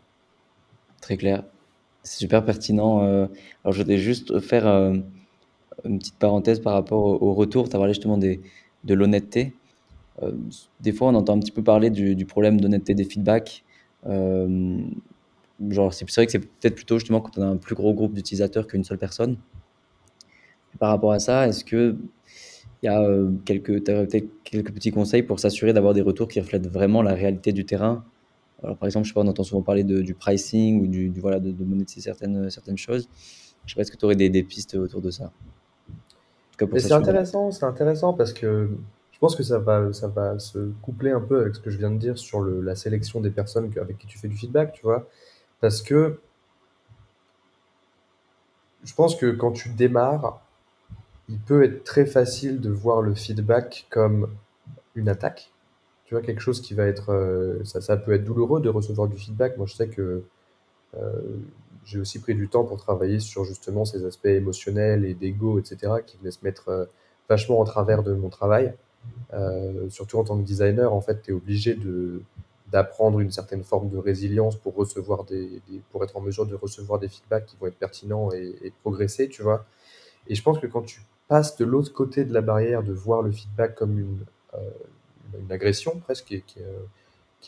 [1.02, 1.44] Très clair.
[2.04, 3.28] C'est super pertinent, heu,
[3.64, 5.04] alors je voudrais juste faire, hem,
[5.86, 7.70] une petite parenthèse par rapport au retour.
[7.70, 8.42] Tu as parlé justement des
[8.84, 9.54] de l'honnêteté.
[10.22, 13.64] S des fois, on entend un petit peu parler du problème d'honnêteté des feedbacks.
[15.70, 18.14] Genre, c'est vrai que c'est peut-être plutôt justement quand on a un plus gros groupe
[18.14, 19.38] d'utilisateurs qu'une seule personne.
[20.80, 21.64] Par rapport à ça, est-ce
[22.82, 26.40] qu'il y a, heu, quelques peut-être quelques petits conseils pour s'assurer d'avoir des retours qui
[26.42, 28.06] reflètent vraiment la réalité du terrain?
[28.64, 31.10] Alors, par exemple, je sais pas, on entend souvent parler de du pricing ou du
[31.10, 33.10] du voilà, de de monétiser certaines, certaines choses.
[33.66, 35.34] Je sais pas, est-ce que tu aurais des des pistes autour de ça?
[36.78, 38.70] C'est intéressant, c'est intéressant parce que
[39.12, 41.78] je pense que ça va ça va se coupler un peu avec ce que je
[41.78, 44.74] viens de dire sur le la sélection des personnes avec qui tu fais du feedback,
[44.74, 45.08] tu vois?
[45.60, 46.20] Parce que
[48.84, 50.42] je pense que quand tu démarres,
[51.32, 54.30] il peut être très facile de voir le feedback comme
[54.96, 55.52] une attaque.
[56.06, 56.22] Tu vois?
[56.22, 59.58] Quelque chose qui va être, heu, ça ça peut être douloureux de recevoir du feedback.
[59.58, 60.24] Moi, je sais que
[61.86, 65.94] j'ai aussi pris du temps pour travailler sur justement ces aspects émotionnels et d'ego, etc.,
[66.06, 66.90] qui venaient se mettre
[67.30, 68.74] vachement en travers de mon travail.
[69.90, 72.22] surtout en tant que designer, en fait, tu es obligé de,
[72.72, 77.00] d'apprendre une certaine forme de résilience pour recevoir des, pour être en mesure de recevoir
[77.00, 79.66] des feedbacks qui vont être pertinents et, progresser, tu vois.
[80.28, 83.32] Et je pense que quand tu de l'autre côté de la barrière, de voir le
[83.32, 84.70] feedback comme une, euh,
[85.40, 86.60] une agression presque, qui est, qui,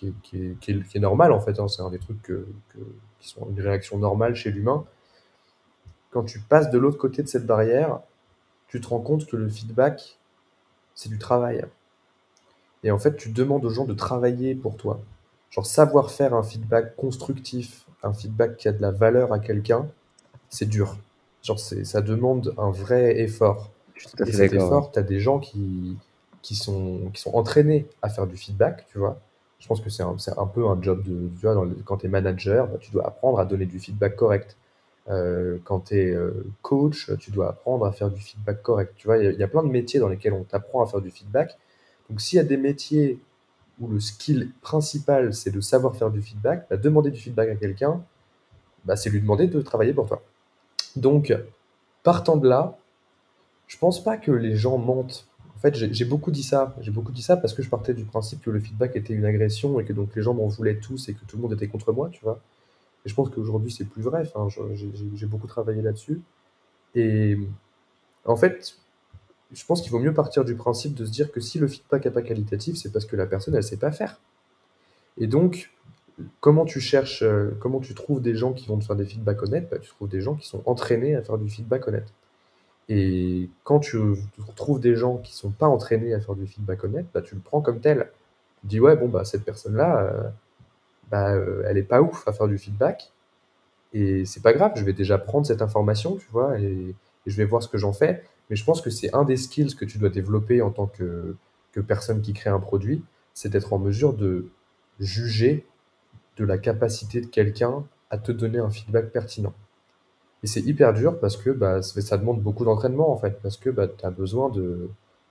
[0.08, 2.48] est, qui, est, qui, est, normal en fait, hein, c'est un des trucs que,
[3.20, 4.86] qui sont une réaction normale chez l'humain.
[6.12, 8.00] Quand tu passes de l'autre côté de cette barrière,
[8.68, 10.18] tu te rends compte que le feedback,
[10.96, 11.66] c'est du travail.
[12.84, 15.02] Et en fait, tu demandes aux gens de travailler pour toi.
[15.50, 19.88] Genre, savoir faire un feedback constructif, un feedback qui a de la valeur à quelqu'un,
[20.50, 20.96] c'est dur.
[21.44, 23.72] Genre, ça demande un vrai effort.
[24.26, 25.98] Et cet effort, tu as des gens qui,
[26.42, 29.20] qui, sont, qui sont entraînés à faire du feedback, tu vois.
[29.60, 31.30] Je pense que c'est un, un, peu un job de.
[31.40, 34.58] Tu vois, quand tu es manager, bah, tu dois apprendre à donner du feedback correct.
[35.10, 38.94] Euh, quand tu es euh, coach, tu dois apprendre à faire du feedback correct.
[38.96, 41.02] Tu vois, il y, y, a plein de métiers dans lesquels on t'apprend à faire
[41.02, 41.58] du feedback.
[42.10, 43.20] Donc, s'il y a des métiers
[43.80, 47.56] où le skill principal, c'est de savoir faire du feedback, bah, demander du feedback à
[47.56, 48.02] quelqu'un,
[48.86, 50.22] bah, c'est lui demander de travailler pour toi.
[50.96, 51.34] Donc,
[52.04, 52.78] partant de là,
[53.68, 55.28] je pense pas que les gens mentent.
[55.56, 56.76] En fait, j'ai beaucoup dit ça.
[56.82, 59.26] J'ai beaucoup dit ça parce que je partais du principe que le feedback était une
[59.26, 61.68] agression et que donc les gens m'en voulaient tous et que tout le monde était
[61.68, 62.42] contre moi, tu vois.
[63.06, 64.30] Et je pense qu'aujourd'hui, c'est plus vrai.
[64.34, 64.48] Enfin,
[65.16, 66.22] j'ai beaucoup travaillé là-dessus.
[66.96, 67.38] Et
[68.26, 68.76] en fait,
[69.52, 72.06] je pense qu'il vaut mieux partir du principe de se dire que si le feedback
[72.06, 74.20] n'est pas qualitatif, c'est parce que la personne, elle ne sait pas faire.
[75.18, 75.72] Et donc,
[76.40, 79.42] comment tu cherches, euh, comment tu trouves des gens qui vont te faire des feedbacks
[79.44, 79.70] honnêtes?
[79.70, 82.14] Bah, Tu trouves des gens qui sont entraînés à faire du feedback honnête.
[82.90, 83.98] Et quand tu
[84.56, 87.42] trouves des gens qui sont pas entraînés à faire du feedback honnête, bah, tu le
[87.42, 88.12] prends comme tel.
[88.62, 90.30] Tu dis, ouais, bon, bah, cette personne-là, euh,
[91.10, 93.12] bah, euh, elle est pas ouf à faire du feedback.
[93.94, 96.96] Et c'est pas grave, je vais déjà prendre cette information, tu vois, et,
[97.26, 98.24] je vais voir ce que j'en fais.
[98.50, 101.38] Mais je pense que c'est un des skills que tu dois développer en tant que,
[101.72, 103.02] que personne qui crée un produit,
[103.34, 104.50] c'est d'être en mesure de
[105.00, 105.66] juger
[106.38, 109.54] de la capacité de quelqu'un à te donner un feedback pertinent.
[110.44, 113.70] Et c'est hyper dur parce que bah, ça demande beaucoup d'entraînement en fait, parce que
[113.70, 114.90] bah, tu as besoin de,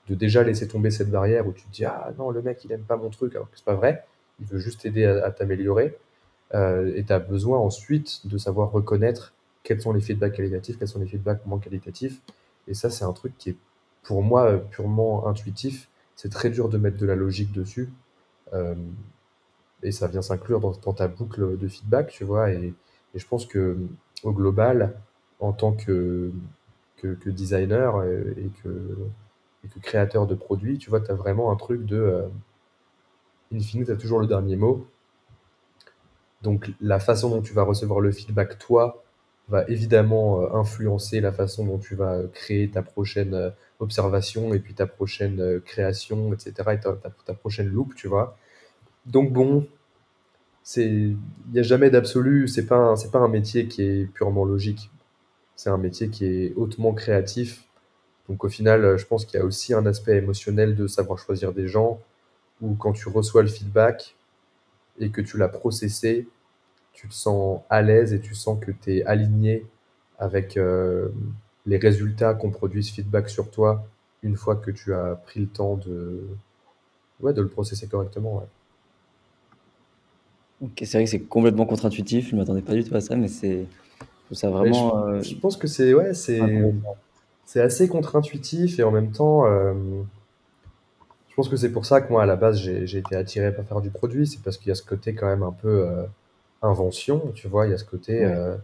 [0.09, 2.83] déjà laisser tomber cette barrière où tu te dis ah non le mec il aime
[2.83, 4.05] pas mon truc alors que c'est pas vrai,
[4.41, 5.97] il veut juste t'aider à, t'améliorer.
[6.55, 10.89] Euh, et tu as besoin ensuite de savoir reconnaître quels sont les feedbacks qualitatifs, quels
[10.89, 12.21] sont les feedbacks moins qualitatifs,
[12.69, 13.57] et ça, c'est un truc qui est
[14.03, 15.89] pour moi euh, purement intuitif.
[16.17, 17.91] C'est très dur de mettre de la logique dessus.
[18.53, 18.75] Euh,
[19.83, 22.51] et ça vient s'inclure dans, ta boucle de feedback, tu vois.
[22.51, 22.75] Et,
[23.15, 23.77] je pense que
[24.23, 24.95] au global,
[25.41, 26.33] en tant que,
[26.97, 28.97] que, designer et, que,
[29.83, 31.97] créateur de produits, tu vois, tu as vraiment un truc de.
[31.97, 32.29] Euh,
[33.53, 34.87] in fine, tu as toujours le dernier mot.
[36.43, 39.03] Donc la façon dont tu vas recevoir le feedback, toi,
[39.49, 44.59] va évidemment euh, influencer la façon dont tu vas créer ta prochaine euh, observation et
[44.59, 46.53] puis ta prochaine euh, création, etc.
[46.73, 48.37] et ta, ta, prochaine loop, tu vois.
[49.07, 49.67] Donc bon,
[50.63, 51.19] c'est il
[51.53, 54.91] n'y a jamais d'absolu, c'est pas c'est pas un métier qui est purement logique.
[55.57, 57.65] C'est un métier qui est hautement créatif.
[58.29, 61.53] Donc au final, je pense qu'il y a aussi un aspect émotionnel de savoir choisir
[61.53, 62.01] des gens
[62.61, 64.17] où quand tu reçois le feedback
[65.01, 66.29] et que tu l'as processé,
[66.93, 69.67] tu te sens à l'aise et tu sens que tu es aligné
[70.19, 71.09] avec euh,
[71.67, 73.85] les résultats qu'on produit ce feedback sur toi
[74.23, 76.25] une fois que tu as pris le temps de,
[77.21, 78.47] ouais, de le processer correctement.
[80.63, 83.17] Ok, c'est vrai que c'est complètement contre-intuitif, je ne m'attendais pas du tout à ça,
[83.17, 83.67] mais c'est
[84.31, 85.09] ça vraiment.
[85.09, 86.41] Je, euh, je, pense que c'est ouais, c'est
[87.45, 89.75] c'est assez contre-intuitif et en même temps, euh,
[91.29, 93.67] je pense que c'est pour ça que moi à la base j'ai été attiré par
[93.67, 95.87] faire du produit, c'est parce qu'il y a ce côté quand même un peu
[96.63, 98.57] invention, tu vois, il y a ce côté, euh,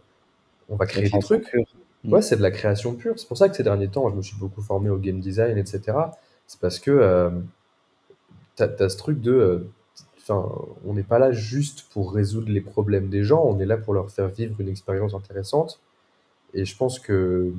[0.68, 1.52] on va créer des trucs.
[2.04, 2.12] Mm.
[2.12, 3.18] Ouais, c'est de la création pure.
[3.18, 5.58] C'est pour ça que ces derniers temps, je me suis beaucoup formé au game design,
[5.58, 5.82] etc.
[6.46, 7.30] C'est parce que euh,
[8.56, 9.66] tu as, ce truc de.
[10.28, 10.46] Enfin,
[10.84, 13.94] on n'est pas là juste pour résoudre les problèmes des gens, on est là pour
[13.94, 15.80] leur faire vivre une expérience intéressante.
[16.54, 17.52] Et je pense que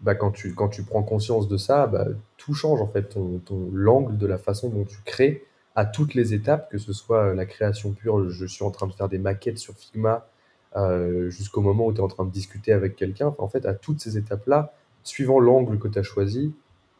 [0.00, 0.54] bah, quand, tu,
[0.84, 4.84] prends conscience de ça, bah, tout change en fait, ton, l'angle de la façon dont
[4.84, 8.70] tu crées à toutes les étapes, que ce soit la création pure, je suis en
[8.70, 10.28] train de faire des maquettes sur Figma,
[10.76, 13.34] euh, jusqu'au moment où tu es en train de discuter avec quelqu'un.
[13.38, 16.54] en fait, à toutes ces étapes-là, suivant l'angle que tu as choisi,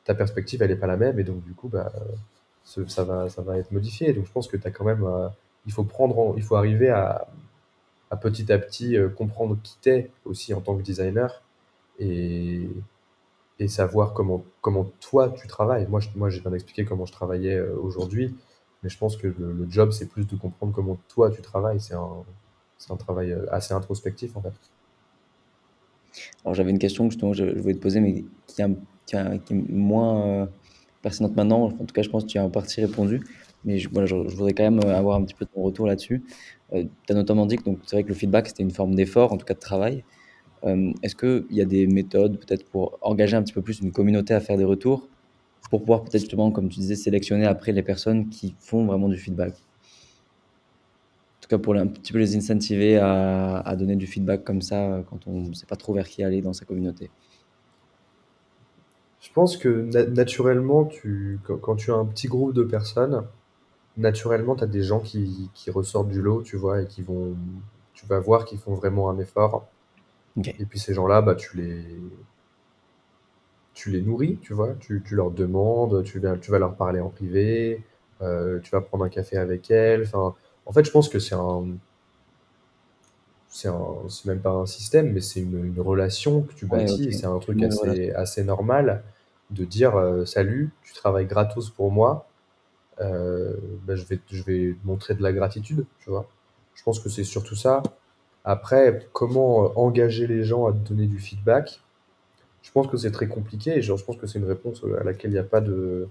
[0.05, 1.93] ta perspective, elle n'est pas la même, et donc du coup, bah,
[2.69, 4.13] ça, va, ça va être modifié.
[4.13, 5.05] Donc je pense que tu as quand même...
[5.05, 5.29] Euh,
[5.67, 7.29] il, faut prendre il faut arriver à,
[8.21, 11.43] petit à petit euh, comprendre qui t'es aussi en tant que designer,
[11.99, 12.69] et,
[13.59, 15.87] et savoir comment, comment toi tu travailles.
[15.89, 18.35] Moi, moi, j'ai bien expliqué comment je travaillais aujourd'hui.
[18.83, 21.81] Mais je pense que le, job, c'est plus de comprendre comment toi tu travailles.
[21.81, 22.25] C'est un,
[22.79, 24.53] c'est un travail assez introspectif en fait.
[26.45, 30.49] Alors j'avais une question que je, voulais te poser, mais qui est moins
[31.03, 31.65] pertinente maintenant.
[31.65, 33.21] En tout cas, je pense que tu as en partie répondu.
[33.65, 36.23] Mais je, voilà, je, voudrais quand même avoir un petit peu ton retour là-dessus.
[36.73, 39.37] tu as notamment dit que c'est vrai que le feedback, c'était une forme d'effort, en
[39.37, 40.05] tout cas de travail.
[41.03, 44.35] Est-ce qu'il y a des méthodes peut-être pour engager un petit peu plus une communauté
[44.35, 45.09] à faire des retours
[45.71, 49.17] pour pouvoir peut-être justement, comme tu disais, sélectionner après les personnes qui font vraiment du
[49.17, 49.53] feedback?
[49.53, 54.63] En tout cas, pour un petit peu les incentiver à, à donner du feedback comme
[54.63, 57.11] ça quand on ne sait pas trop vers qui aller dans sa communauté.
[59.21, 59.69] Je pense que
[60.11, 63.25] naturellement, tu, quand, tu as un petit groupe de personnes,
[63.97, 67.37] naturellement, tu as des gens qui, qui ressortent du lot, tu vois, et qui vont,
[67.95, 69.67] tu vas voir qu'ils font vraiment un effort.
[70.59, 71.85] Et puis ces gens-là, bah, tu les,
[73.75, 77.01] tu les nourris, tu vois, tu, tu leur demandes, tu vas, tu vas leur parler
[77.01, 77.83] en privé,
[78.23, 80.03] euh, tu vas prendre un café avec elles.
[80.03, 80.35] Enfin,
[80.67, 81.67] en fait, je pense que c'est un,
[83.49, 83.71] c'est
[84.27, 87.13] même pas un système, mais c'est une, une relation que tu bâtis.
[87.13, 89.03] C'est un truc assez, assez normal
[89.51, 92.29] de dire euh, salut, tu travailles gratos pour moi,
[93.01, 93.55] euh,
[93.87, 96.29] bah, je, vais, je vais montrer de la gratitude, tu vois.
[96.75, 97.83] Je pense que c'est surtout ça.
[98.45, 101.81] Après, comment euh, engager les gens à te donner du feedback?
[102.63, 105.31] Je pense que c'est très compliqué et je pense que c'est une réponse à laquelle
[105.31, 106.09] il n'y a pas de.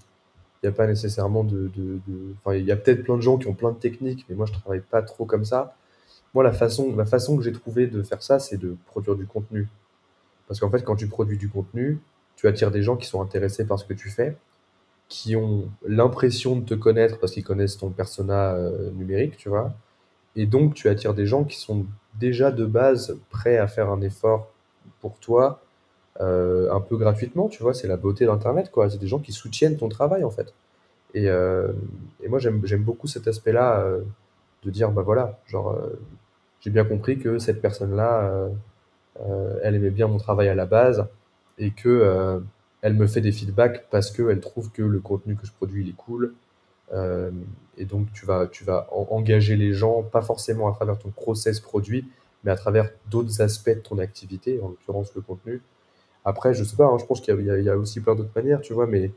[0.64, 1.70] Il n'y a pas nécessairement de.
[1.76, 2.00] de,
[2.44, 4.48] Enfin, il y a peut-être plein de gens qui ont plein de techniques, mais moi
[4.48, 5.76] je travaille pas trop comme ça.
[6.34, 9.26] Moi, la façon, la façon que j'ai trouvé de faire ça, c'est de produire du
[9.26, 9.68] contenu.
[10.48, 12.00] Parce qu'en fait, quand tu produis du contenu,
[12.36, 14.38] tu attires des gens qui sont intéressés par ce que tu fais,
[15.10, 19.74] qui ont l'impression de te connaître parce qu'ils connaissent ton persona euh, numérique, tu vois.
[20.36, 21.86] Et donc, tu attires des gens qui sont
[22.20, 24.52] déjà de base prêts à faire un effort
[25.02, 25.62] pour toi,
[26.22, 27.74] euh, un peu gratuitement, tu vois.
[27.74, 28.90] C'est la beauté d'Internet, quoi.
[28.90, 30.54] C'est des gens qui soutiennent ton travail, en fait.
[31.14, 31.72] Et, euh,
[32.22, 33.86] et moi, j'aime beaucoup cet aspect-là
[34.68, 35.76] de dire, bah voilà, genre,
[36.62, 38.50] j'ai bien compris que cette personne-là,
[39.64, 41.08] elle aimait bien mon travail à la base
[41.58, 42.42] et que
[42.82, 45.90] elle me fait des feedbacks parce qu'elle trouve que le contenu que je produis il
[45.90, 46.34] est cool.
[46.94, 47.32] Euh,
[47.78, 51.60] et donc tu vas, tu vas engager les gens, pas forcément à travers ton process
[51.60, 52.10] produit,
[52.44, 55.62] mais à travers d'autres aspects de ton activité, en l'occurrence le contenu.
[56.24, 58.62] Après, je sais pas, hein, je pense qu'il y, y, a aussi plein d'autres manières,
[58.62, 59.12] tu vois, mais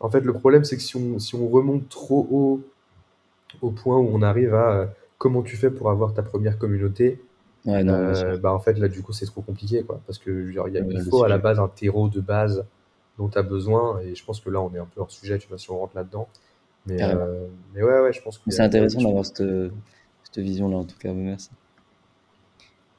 [0.00, 2.60] en fait, le problème, c'est que si on, si on remonte trop haut,
[3.62, 4.86] au point où on arrive à euh,
[5.18, 7.20] comment tu fais pour avoir ta première communauté,
[7.66, 10.00] euh, bah en fait, là, du coup, c'est trop compliqué, quoi.
[10.06, 12.66] Parce que, genre, il, y a, il faut à la base un terreau de base
[13.16, 14.00] dont tu as besoin.
[14.00, 15.78] Et je pense que là, on est un peu hors sujet, tu vois, si on
[15.78, 16.28] rentre là-dedans.
[16.86, 18.50] Mais, euh, mais ouais, ouais, je pense que.
[18.50, 19.42] C'est intéressant d'avoir cette,
[20.24, 21.12] cette vision-là, en tout cas.
[21.12, 21.50] Merci.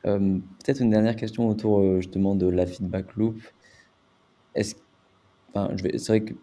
[0.03, 3.37] Peut-être une dernière question autour justement de la feedback loop.
[4.53, 4.75] Est-ce,
[5.49, 6.33] enfin, je vais, c'est vrai que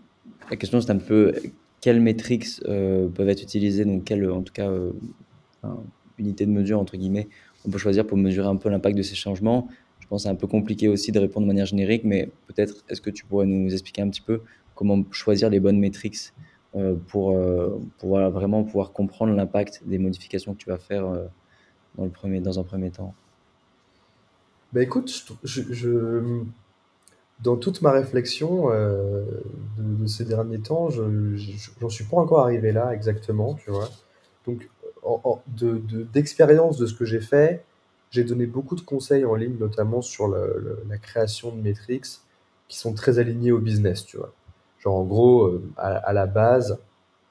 [0.50, 1.32] la question c'est un peu
[1.82, 4.70] quelles métriques peuvent être utilisées, donc quelle, en tout cas,
[6.18, 7.28] unité de mesure entre guillemets,
[7.66, 9.68] on peut choisir pour mesurer un peu l'impact de ces changements.
[10.00, 12.84] Je pense que c'est un peu compliqué aussi de répondre de manière générique, mais peut-être
[12.88, 14.40] est-ce que tu pourrais nous expliquer un petit peu
[14.74, 16.32] comment choisir les bonnes métriques
[16.74, 21.26] euh, pour, euh, vraiment pouvoir comprendre l'impact des modifications que tu vas faire euh,
[21.96, 23.14] dans, le premier, dans un premier temps?
[24.72, 26.42] Bah écoute, je,
[27.42, 31.02] dans toute ma réflexion de, ces derniers temps, je
[31.80, 33.88] n'en suis pas encore arrivé là exactement, tu vois.
[34.46, 34.68] Donc
[36.12, 37.64] d'expérience de, de, ce que j'ai fait,
[38.10, 42.06] j'ai donné beaucoup de conseils en ligne, notamment sur la création de métriques
[42.68, 44.32] qui sont très alignés au business, tu vois.
[44.78, 46.80] Genre, en gros, euh, à, la base,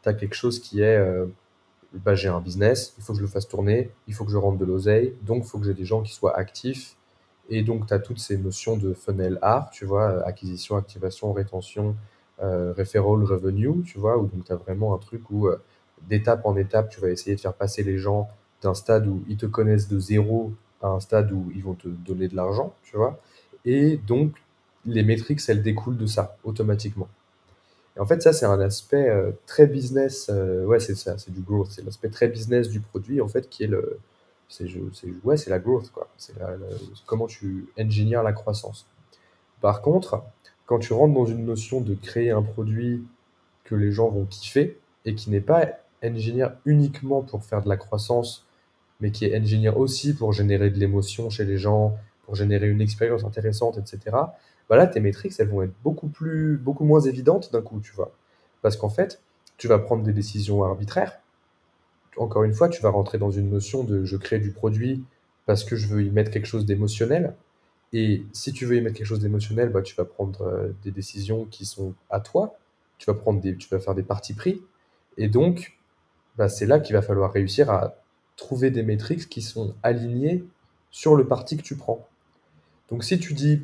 [0.03, 1.25] tu as quelque chose qui est, euh,
[1.93, 4.37] bah, j'ai un business, il faut que je le fasse tourner, il faut que je
[4.37, 6.95] rentre de l'oseille, donc il faut que j'ai des gens qui soient actifs.
[7.51, 11.95] Et donc, tu as toutes ces notions de funnel art, tu vois, acquisition, activation, rétention,
[12.41, 15.47] euh, referral, revenue, tu vois, où donc tu as vraiment un truc où
[16.09, 18.27] d'étape en étape, tu vas essayer de faire passer les gens
[18.61, 21.87] d'un stade où ils te connaissent de zéro à un stade où ils vont te
[21.87, 23.19] donner de l'argent, tu vois.
[23.65, 24.33] Et donc,
[24.85, 27.07] les métriques, elles découlent de ça, automatiquement.
[27.97, 30.29] Et en fait, ça, c'est un aspect euh, très business.
[30.29, 31.67] Euh, ouais, c'est ça, c'est du growth.
[31.71, 33.99] C'est l'aspect très business du produit, en fait, qui est le.
[34.51, 36.09] C'est, la growth, quoi.
[36.17, 36.33] C'est
[37.05, 38.85] comment tu engineers la croissance.
[39.61, 40.23] Par contre,
[40.65, 43.05] quand tu rentres dans une notion de créer un produit
[43.63, 45.67] que les gens vont kiffer et qui n'est pas
[46.03, 48.45] engineer uniquement pour faire de la croissance,
[48.99, 52.81] mais qui est engineer aussi pour générer de l'émotion chez les gens, pour générer une
[52.81, 54.15] expérience intéressante, etc.
[54.69, 57.93] Bah là, tes métriques, elles vont être beaucoup plus, beaucoup moins évidentes d'un coup, tu
[57.93, 58.11] vois.
[58.61, 59.21] Parce qu'en fait,
[59.57, 61.19] tu vas prendre des décisions arbitraires.
[62.17, 65.03] Encore une fois, tu vas rentrer dans une notion de je crée du produit
[65.45, 67.35] parce que je veux y mettre quelque chose d'émotionnel.
[67.93, 70.91] Et si tu veux y mettre quelque chose d'émotionnel, bah, tu vas prendre euh, des
[70.91, 72.55] décisions qui sont à toi.
[72.97, 74.61] Tu vas, prendre des, tu vas faire des parties pris.
[75.17, 75.77] Et donc,
[76.37, 77.95] bah, c'est là qu'il va falloir réussir à
[78.37, 80.43] trouver des métriques qui sont alignées
[80.89, 82.07] sur le parti que tu prends.
[82.89, 83.61] Donc si tu dis,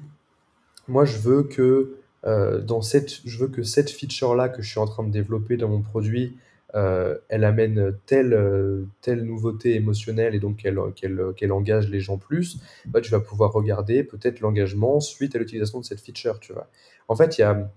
[0.88, 4.80] moi je veux que euh, dans cette, je veux que cette feature-là que je suis
[4.80, 6.38] en train de développer dans mon produit,
[6.76, 12.60] euh, elle amène telle, euh, telle nouveauté émotionnelle et donc qu'elle engage les gens plus,
[12.86, 16.68] bah, tu vas pouvoir regarder peut-être l'engagement suite à l'utilisation de cette feature, tu vois.
[17.08, 17.72] En fait, y a,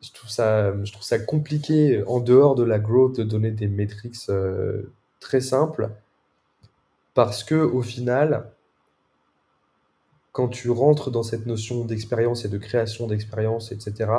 [0.00, 3.68] je trouve ça, je trouve ça compliqué en dehors de la growth de donner des
[3.68, 4.16] métriques
[5.20, 5.90] très simples
[7.14, 8.50] parce que au final,
[10.32, 14.10] quand tu rentres dans cette notion d'expérience et de création d'expérience, etc.,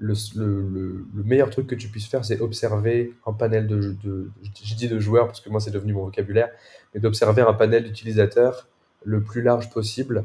[0.00, 4.30] le, le, le, meilleur truc que tu puisses faire, c'est observer un panel de, de
[4.64, 6.48] je dis de joueurs parce que moi c'est devenu mon vocabulaire,
[6.94, 8.66] mais d'observer un panel d'utilisateurs
[9.04, 10.24] le plus large possible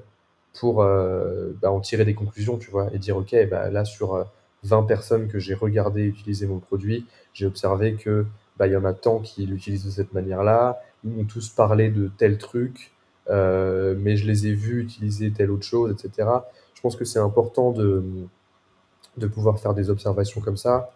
[0.60, 4.26] pour euh, bah, en tirer des conclusions, tu vois, et dire ok, bah, là sur
[4.64, 8.26] 20 euh, personnes que j'ai regardé utiliser mon produit, j'ai observé que
[8.58, 12.10] bah, y en a tant qui l'utilisent de cette manière-là, ils m'ont tous parlé de
[12.18, 12.94] tel truc,
[13.30, 16.30] euh, mais je les ai vus utiliser telle autre chose, etc.
[16.74, 18.04] Je pense que c'est important de,
[19.18, 20.92] de pouvoir faire des observations comme ça,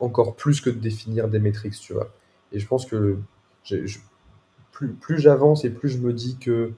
[0.00, 2.08] encore plus que de définir des métriques, tu vois.
[2.52, 3.18] Et je pense que
[4.72, 6.72] plus, j'avance et plus je me dis que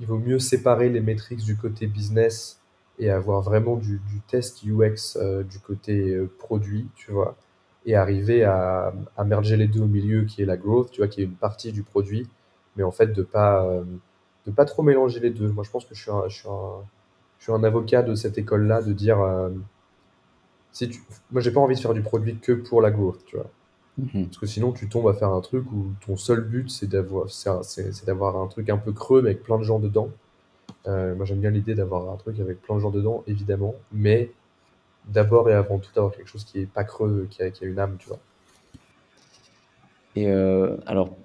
[0.00, 2.60] il vaut mieux séparer les métriques du côté business
[2.98, 7.36] et avoir vraiment du, test UX euh, du côté euh, produit, tu vois,
[7.86, 11.08] et arriver à, à merger les deux au milieu, qui est la growth, tu vois,
[11.08, 12.28] qui est une partie du produit,
[12.76, 13.84] mais en fait de pas euh,
[14.52, 15.48] pas trop mélanger les deux.
[15.48, 16.84] Moi, je pense que je suis un, je suis un,
[17.38, 19.50] je suis un avocat de cette école-là, de dire euh,
[20.72, 23.36] si tu, moi, j'ai pas envie de faire du produit que pour la growth, tu
[23.36, 23.50] vois.
[23.98, 24.26] Mhm.
[24.26, 27.28] Parce que sinon, tu tombes à faire un truc où ton seul but, c'est d'avoir,
[27.30, 30.10] c'est, d'avoir un truc un peu creux, mais avec plein de gens dedans.
[30.86, 34.30] Euh, moi, j'aime bien l'idée d'avoir un truc avec plein de gens dedans, évidemment, mais
[35.06, 37.66] d'abord et avant tout, avoir quelque chose qui est pas creux, qui a, qui a
[37.66, 38.18] une âme, tu vois.
[40.14, 40.30] Et
[40.86, 41.16] alors,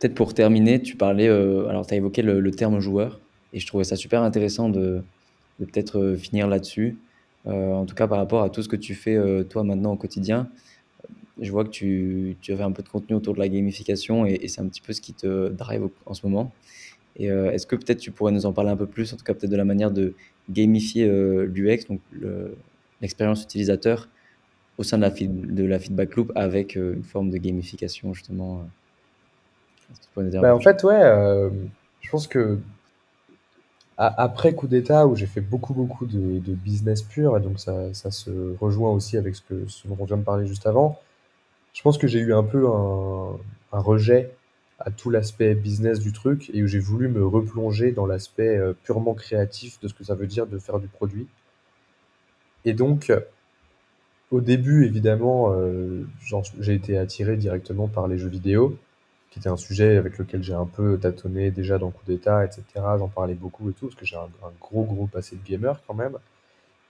[0.00, 3.20] Peut-être pour terminer, tu parlais, euh, alors tu as évoqué le, terme joueur,
[3.52, 5.02] et je trouvais ça super intéressant de,
[5.66, 6.98] peut-être euh, finir là-dessus.
[7.46, 9.16] Euh, en tout cas, par rapport à tout ce que tu fais
[9.48, 10.48] toi maintenant au quotidien,
[11.40, 14.46] je vois que tu, tu, avais un peu de contenu autour de la gamification, et,
[14.48, 16.52] c'est un petit peu ce qui te drive en ce moment.
[17.16, 19.32] Et est-ce que peut-être tu pourrais nous en parler un peu plus, en tout cas
[19.32, 20.12] peut-être de la manière de
[20.50, 22.00] gamifier l'UX, donc
[23.00, 24.10] l'expérience utilisateur,
[24.76, 28.66] au sein de la, de la feedback loop avec une forme de gamification justement
[30.16, 31.50] bah, en fait, ouais, euh,
[32.00, 32.58] je pense que
[34.02, 38.10] après coup d'État, où j'ai fait beaucoup, beaucoup de, business pur, et donc ça, ça,
[38.10, 40.98] se rejoint aussi avec ce, que, ce dont on vient de parler juste avant,
[41.74, 43.38] je pense que j'ai eu un peu un,
[43.72, 44.34] rejet
[44.78, 48.72] à tout l'aspect business du truc, et où j'ai voulu me replonger dans l'aspect euh,
[48.84, 51.28] purement créatif de ce que ça veut dire de faire du produit.
[52.64, 53.12] Et donc,
[54.30, 56.06] au début, évidemment, euh,
[56.58, 58.78] j'ai été attiré directement par les jeux vidéo
[59.30, 62.62] qui était un sujet avec lequel j'ai un peu tâtonné déjà dans Coup d'État, etc.
[62.98, 64.28] J'en parlais beaucoup et tout, parce que j'ai un,
[64.60, 66.18] gros, gros passé de gamer quand même.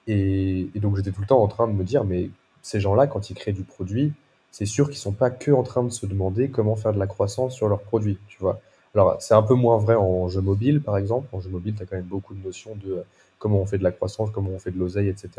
[0.06, 2.30] Et, donc j'étais tout le temps en train de me dire, mais
[2.62, 4.12] ces gens-là, quand ils créent du produit,
[4.50, 7.06] c'est sûr qu'ils sont pas que en train de se demander comment faire de la
[7.06, 8.60] croissance sur leur produit, tu vois.
[8.94, 11.28] Alors c'est un peu moins vrai en jeu mobile, par exemple.
[11.32, 13.04] En jeu mobile, tu as quand même beaucoup de notions de
[13.38, 15.30] comment on fait de la croissance, comment on fait de l'oseille, etc.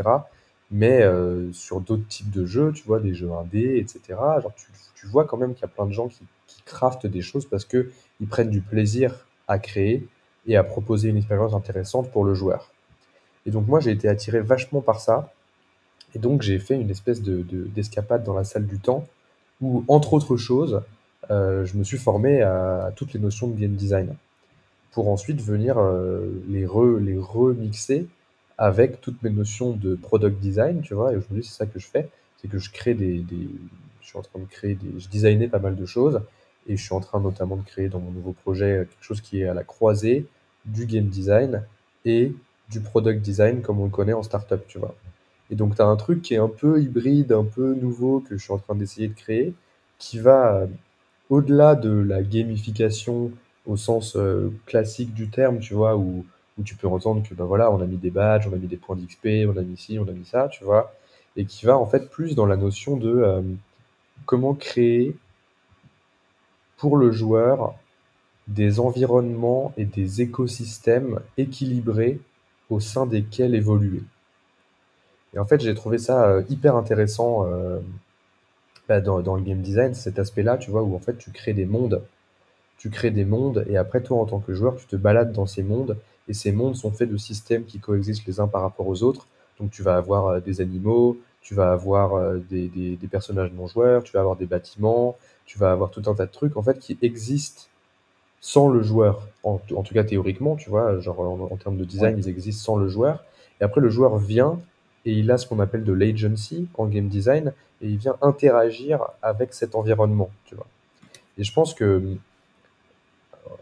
[0.70, 4.02] Mais euh, sur d'autres types de jeux, tu vois, des jeux indés, etc.,
[4.42, 4.54] genre
[4.96, 6.24] tu vois quand même qu'il y a plein de gens qui
[6.66, 10.08] craftent des choses parce que ils prennent du plaisir à créer
[10.48, 12.72] et à proposer une expérience intéressante pour le joueur.
[13.46, 15.34] Et donc moi j'ai été attiré vachement par ça.
[16.14, 19.08] Et donc j'ai fait une espèce de, d'escapade dans la salle du temps
[19.62, 20.82] où, entre autres choses,
[21.30, 24.16] euh, je me suis formé à, toutes les notions de game design
[24.92, 28.08] pour ensuite venir euh, les, re, les remixer
[28.58, 31.14] avec toutes mes notions de product design, tu vois.
[31.14, 33.48] Et aujourd'hui c'est ça que je fais, c'est que je crée des, des,
[34.02, 36.22] je suis en train de créer des, je designais pas mal de choses
[36.68, 39.22] et je suis en train notamment de créer dans mon nouveau projet euh, quelque chose
[39.22, 40.26] qui est à la croisée
[40.66, 41.64] du game design
[42.06, 42.34] et
[42.70, 44.96] du product design comme on le connaît en startup, tu vois.
[45.50, 48.38] Et donc, tu as un truc qui est un peu hybride, un peu nouveau que
[48.38, 49.54] je suis en train d'essayer de créer,
[49.98, 50.68] qui va euh,
[51.30, 53.32] au-delà de la gamification
[53.68, 56.26] au sens euh, classique du terme, tu vois, où,
[56.58, 58.68] où tu peux entendre que ben voilà, on a mis des badges, on a mis
[58.68, 60.94] des points d'XP, on a mis ci, on a mis ça, tu vois,
[61.36, 63.44] et qui va en fait plus dans la notion de
[64.26, 65.16] comment créer
[66.82, 67.76] pour le joueur
[68.48, 72.20] des environnements et des écosystèmes équilibrés
[72.72, 74.02] au sein desquels évoluer.
[75.36, 77.80] Et en fait, j'ai trouvé ça euh, hyper intéressant euh,
[78.90, 81.68] bah, dans, le game design, cet aspect-là, tu vois, où en fait tu crées des
[81.68, 82.02] mondes.
[82.80, 85.46] Tu crées des mondes et après toi, en tant que joueur, tu te balades dans
[85.46, 88.88] ces mondes et ces mondes sont faits de systèmes qui coexistent les uns par rapport
[88.88, 89.28] aux autres.
[89.60, 93.68] Donc tu vas avoir euh, des animaux, tu vas avoir des, des, des, personnages non
[93.68, 96.64] joueurs, tu vas avoir des bâtiments, tu vas avoir tout un tas de trucs en
[96.64, 97.64] fait qui existent
[98.42, 99.28] sans le joueur.
[99.44, 102.76] En, en tout cas théoriquement, tu vois, genre en, termes de design, ils existent sans
[102.78, 103.24] le joueur.
[103.60, 104.60] Et après, le joueur vient
[105.06, 109.04] et il a ce qu'on appelle de l'agency en game design et il vient interagir
[109.22, 110.68] avec cet environnement, tu vois.
[111.38, 112.04] Et je pense que,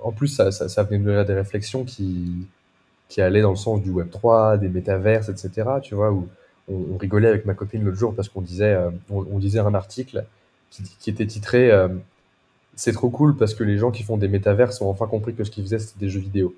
[0.01, 2.47] en plus, ça, ça, ça venait de des réflexions qui,
[3.07, 6.27] qui allaient dans le sens du Web3, des métaverses, etc., tu vois, où
[6.69, 10.25] on, rigolait avec ma copine l'autre jour parce qu'on disait, euh, on, disait un article
[10.69, 11.87] qui, était titré euh,
[12.75, 15.43] C'est trop cool parce que les gens qui font des métaverses ont enfin compris que
[15.43, 16.53] ce qu'ils faisaient, c'était des jeux vidéo.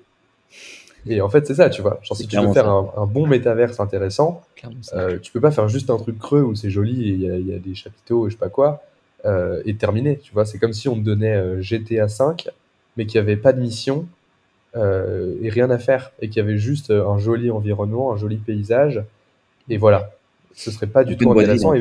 [1.06, 1.98] Et en fait, c'est ça, tu vois.
[2.02, 4.42] Genre, si tu veux faire un, bon métaverse intéressant,
[4.94, 7.54] euh, tu peux pas faire juste un truc creux où c'est joli et il y,
[7.54, 8.82] a des chapiteaux et je sais pas quoi,
[9.24, 10.44] euh, et terminer, tu vois.
[10.44, 12.48] C'est comme si on te donnait euh, GTA 5,
[12.96, 14.06] mais qu'il n'y avait pas de mission
[14.74, 19.02] et rien à faire, et qu'il y avait juste un joli environnement, un joli paysage,
[19.72, 20.10] et voilà.
[20.54, 21.72] Ce serait pas du tout intéressant.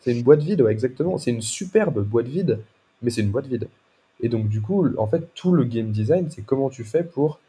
[0.00, 1.18] C'est une boîte vide, ouais, exactement.
[1.18, 2.60] C'est une superbe boîte vide,
[3.02, 3.68] mais c'est une boîte vide.
[4.20, 7.40] Et donc, du coup, en fait, tout le game design, c'est comment tu fais pour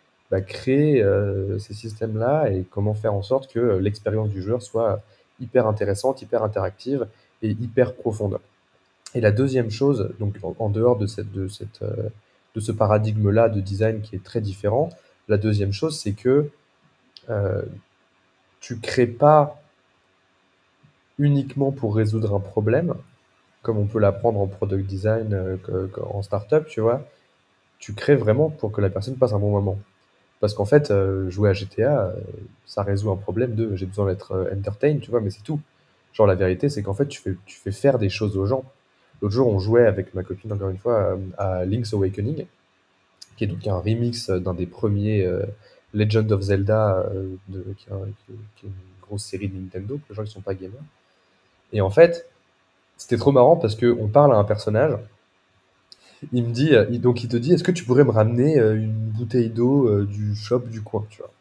[0.47, 5.01] créer euh, ces systèmes-là et comment faire en sorte que euh, l'expérience du joueur soit
[5.41, 7.05] hyper intéressante, hyper interactive
[7.41, 8.39] et hyper profonde.
[9.13, 12.09] Et la deuxième chose, donc en, dehors de, cette, de, cette, euh,
[12.55, 14.89] de ce paradigme-là de design qui est très différent,
[15.27, 16.49] la deuxième chose, c'est que
[17.29, 17.61] euh,
[18.61, 19.60] tu crées pas
[21.17, 22.95] uniquement pour résoudre un problème,
[23.61, 25.57] comme on peut l'apprendre en product design,
[26.01, 27.05] en startup, tu vois.
[27.79, 29.79] Tu crées vraiment pour que la personne passe un bon moment.
[30.41, 32.13] Parce qu'en fait, euh, jouer à GTA, euh,
[32.65, 35.61] ça résout un problème de j'ai besoin d'être euh, entertain, tu vois, mais c'est tout.
[36.13, 38.65] Genre, la vérité, c'est qu'en fait, tu fais, faire des choses aux gens.
[39.21, 42.47] L'autre jour, on jouait avec ma copine, encore une fois, à Link's Awakening,
[43.37, 45.29] qui est donc un remix d'un des premiers
[45.93, 47.05] Legend of Zelda,
[47.77, 50.81] qui, est, une grosse série de Nintendo, pour les gens qui sont pas gamers.
[51.73, 52.27] Et en fait,
[52.97, 54.97] c'était trop marrant parce qu'on parle à un personnage,
[56.33, 58.75] il me dit, euh, donc il te dit, est-ce que tu pourrais me ramener euh,
[58.75, 61.31] une bouteille d'eau euh, du shop du coin, tu vois.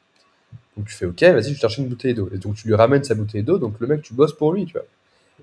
[0.77, 2.31] Donc tu fais, ok, vas-y, je cherche une bouteille d'eau.
[2.33, 4.65] Et donc tu lui ramènes sa bouteille d'eau, donc le mec, tu bosses pour lui,
[4.65, 4.85] tu vois.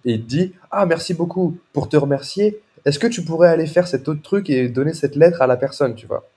[0.06, 3.68] Et il te dit, ah, merci beaucoup, pour te remercier, est-ce que tu pourrais aller
[3.68, 6.28] faire cet autre truc et donner cette lettre à la personne, tu vois.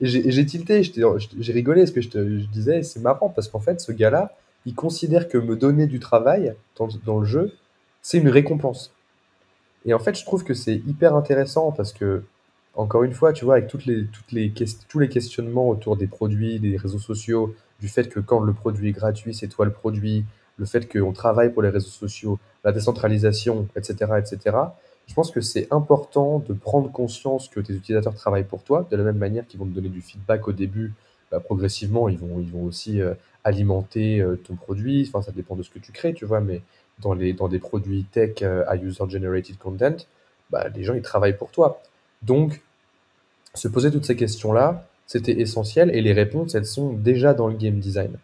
[0.00, 3.92] Et j'ai tilté, j'ai rigolé, ce que je disais, c'est marrant, parce qu'en fait, ce
[3.92, 4.32] gars-là,
[4.66, 6.54] il considère que me donner du travail
[7.04, 7.52] dans le jeu,
[8.02, 8.92] c'est une récompense.
[9.84, 12.22] Et en fait, je trouve que c'est hyper intéressant parce que,
[12.74, 14.52] encore une fois, tu vois, avec toutes les, toutes les
[14.88, 18.90] tous les questionnements autour des produits, des réseaux sociaux, du fait que quand le produit
[18.90, 20.24] est gratuit, c'est toi le produit,
[20.56, 24.56] le fait qu'on travaille pour les réseaux sociaux, la décentralisation, etc., etc.,
[25.08, 28.96] je pense que c'est important de prendre conscience que tes utilisateurs travaillent pour toi, de
[28.96, 30.94] la même manière qu'ils vont te donner du feedback au début,
[31.30, 35.56] bah, progressivement, ils vont, ils vont aussi euh, alimenter euh, ton produit, enfin, ça dépend
[35.56, 36.62] de ce que tu crées, tu vois, mais
[36.98, 39.96] dans, les, dans des produits tech euh, à user-generated content,
[40.50, 41.82] bah, les gens, ils travaillent pour toi.
[42.22, 42.60] Donc,
[43.54, 47.54] se poser toutes ces questions-là, c'était essentiel et les réponses, elles sont déjà dans le
[47.54, 48.16] game design.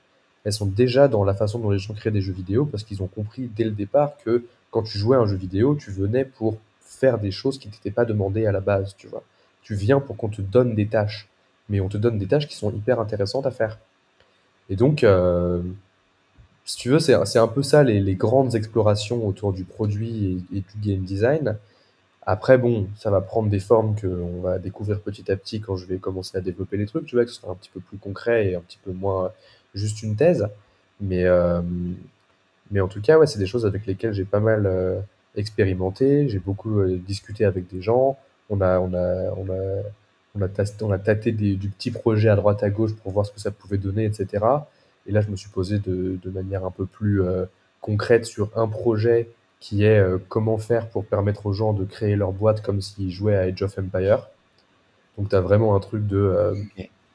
[0.45, 3.03] Elles sont déjà dans la façon dont les gens créent des jeux vidéo parce qu'ils
[3.03, 6.25] ont compris dès le départ que quand tu jouais à un jeu vidéo, tu venais
[6.25, 9.23] pour faire des choses qui t'étaient pas demandées à la base, tu vois.
[9.63, 11.29] Tu viens pour qu'on te donne des tâches,
[11.69, 13.79] mais on te donne des tâches qui sont hyper intéressantes à faire.
[14.71, 15.63] Et donc, euh,
[16.69, 20.91] si tu veux, c'est un peu ça les, grandes explorations autour du produit et, du
[20.91, 21.57] game design.
[22.27, 25.87] Après, bon, ça va prendre des formes qu'on va découvrir petit à petit quand je
[25.87, 27.97] vais commencer à développer les trucs, tu vois, que ce sera un petit peu plus
[27.97, 29.33] concret et un petit peu moins
[29.75, 30.47] juste une thèse.
[31.01, 31.63] Mais, euh,
[32.71, 35.01] mais en tout cas, ouais, c'est des choses avec lesquelles j'ai pas mal euh,
[35.37, 36.29] expérimenté.
[36.29, 38.19] J'ai beaucoup euh, discuté avec des gens.
[38.51, 39.83] On a, on a, on a,
[40.35, 40.49] on a,
[40.83, 43.51] on a tâté du petit projet à droite à gauche pour voir ce que ça
[43.53, 44.45] pouvait donner, etc.
[45.09, 47.47] Et là, je me suis posé de, de manière un peu plus euh,
[47.81, 52.15] concrète sur un projet qui est euh, comment faire pour permettre aux gens de créer
[52.15, 54.29] leur boîte comme s'ils jouaient à Age of Empire.
[55.17, 56.55] Donc, tu as vraiment un truc de euh,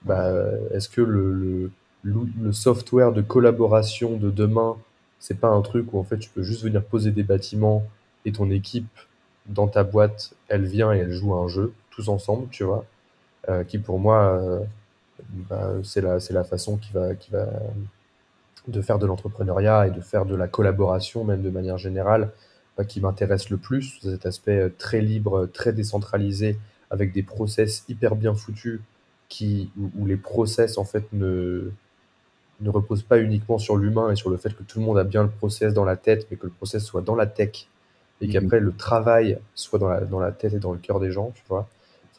[0.02, 0.34] bah,
[0.72, 1.72] est-ce que le,
[2.02, 4.76] le, le, software de collaboration de demain,
[5.20, 7.86] c'est pas un truc où en fait tu peux juste venir poser des bâtiments
[8.26, 8.90] et ton équipe
[9.46, 12.86] dans ta boîte, elle vient et elle joue à un jeu, tous ensemble, tu vois,
[13.68, 14.66] qui pour moi
[15.50, 17.48] bah, c'est la, la façon qui va, qui va
[18.68, 22.32] de faire de l'entrepreneuriat et de faire de la collaboration, même de manière générale,
[22.78, 26.58] bah, qui m'intéresse le plus, cet aspect euh, très libre, très décentralisé,
[26.90, 28.80] avec des process hyper bien foutus,
[29.30, 31.72] qui, où, les process en fait ne,
[32.62, 35.04] ne reposent pas uniquement sur l'humain et sur le fait que tout le monde a
[35.04, 37.68] bien le process dans la tête, mais que le process soit dans la tech
[38.22, 41.00] et mmh qu'après le travail soit dans la, dans la tête et dans le cœur
[41.00, 41.68] des gens, tu vois.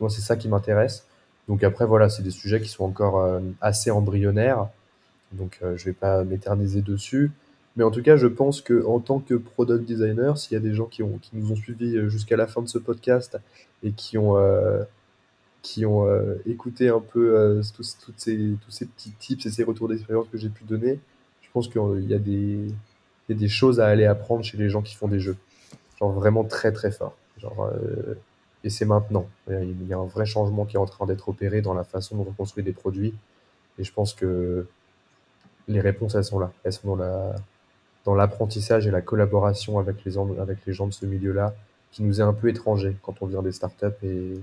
[0.01, 1.07] Moi, c'est ça qui m'intéresse.
[1.49, 4.69] Donc après, voilà, c'est des sujets qui sont encore euh, assez embryonnaires.
[5.33, 7.31] Donc euh, je vais pas m'éterniser dessus.
[7.77, 10.75] Mais en tout cas, je pense qu'en tant que product designer, s'il y a des
[10.75, 13.37] gens qui, ont, qui nous ont suivis jusqu'à la fin de ce podcast
[13.83, 14.37] et qui ont,
[15.61, 16.07] qui ont
[16.47, 20.39] écouté un peu tous, toutes ces, tous ces petits tips et ces retours d'expérience que
[20.39, 21.01] j'ai pu donner,
[21.43, 22.61] je pense qu'il y, a des,
[23.29, 25.37] y a des choses à aller apprendre chez les gens qui font des jeux.
[25.99, 27.17] Genre vraiment très très fort.
[27.39, 27.73] Genre,
[28.65, 29.27] et c'est maintenant.
[29.49, 32.17] Il y a un vrai changement qui est en train d'être opéré dans la façon
[32.17, 33.15] dont on construit des produits.
[33.79, 34.67] Et je pense que
[35.69, 36.51] les réponses, elles sont là.
[36.65, 37.35] Elles sont dans la,
[38.05, 41.55] dans l'apprentissage et la collaboration avec les, avec les gens de ce milieu-là,
[41.93, 44.41] qui nous est un peu étranger quand on vient des startups et,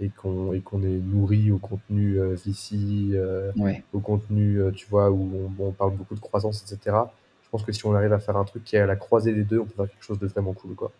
[0.00, 3.52] et qu'on et qu'on est nourri au contenu euh, VC, euh,
[3.92, 6.96] au contenu, euh, tu vois, où on, on, parle beaucoup de croissance, etc.
[7.42, 9.32] Je pense que si on arrive à faire un truc qui est à la croisée
[9.32, 10.90] des deux, on peut faire quelque chose de vraiment cool, quoi.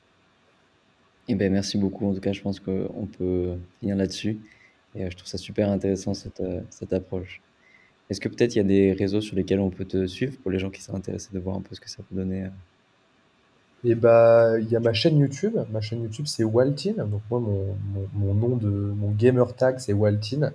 [1.29, 2.07] Eh ben, merci beaucoup.
[2.07, 4.39] En tout cas, je pense qu'on peut finir là-dessus.
[4.95, 7.41] Et je trouve ça super intéressant, cette, cette approche.
[8.11, 10.51] Est-ce que peut-être il y a des réseaux sur lesquels on peut te suivre pour
[10.51, 12.49] les gens qui seraient intéressés de voir un peu ce que ça peut donner
[13.85, 15.59] et bah, il y a ma chaîne YouTube.
[15.71, 17.05] Ma chaîne YouTube, c'est Waltin.
[17.05, 17.77] Donc moi, mon,
[18.15, 20.53] mon, nom de mon gamer tag, c'est Waltin,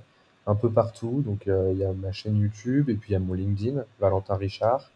[0.47, 1.21] un peu partout.
[1.23, 4.35] Donc il y a ma chaîne YouTube et puis il y a mon LinkedIn, Valentin
[4.35, 4.91] Richard.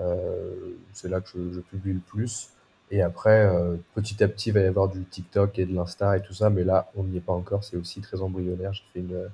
[0.00, 2.48] Euh, c'est là que je, publie le plus.
[2.90, 6.16] Et après, euh, petit à petit, il va y avoir du TikTok et de l'Insta
[6.16, 6.50] et tout ça.
[6.50, 7.64] Mais là, on n'y est pas encore.
[7.64, 8.72] C'est aussi très embryonnaire.
[8.72, 9.28] J'ai fait une,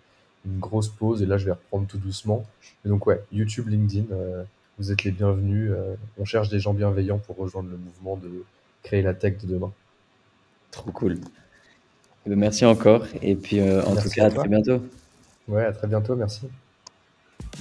[0.45, 2.45] une, grosse pause et là, je vais reprendre tout doucement.
[2.85, 4.13] Et donc ouais, YouTube, LinkedIn.
[4.13, 4.45] Euh,
[4.79, 5.71] vous êtes les bienvenus.
[5.71, 8.45] Euh, on cherche des gens bienveillants pour rejoindre le mouvement de
[8.83, 9.73] créer la tech de demain.
[10.71, 11.19] Trop cool.
[12.27, 13.07] Eh ben, merci encore.
[13.23, 14.83] Et puis, euh, en tout cas, à, très bientôt.
[15.47, 16.17] Ouais, à très bientôt.
[16.17, 16.49] Merci.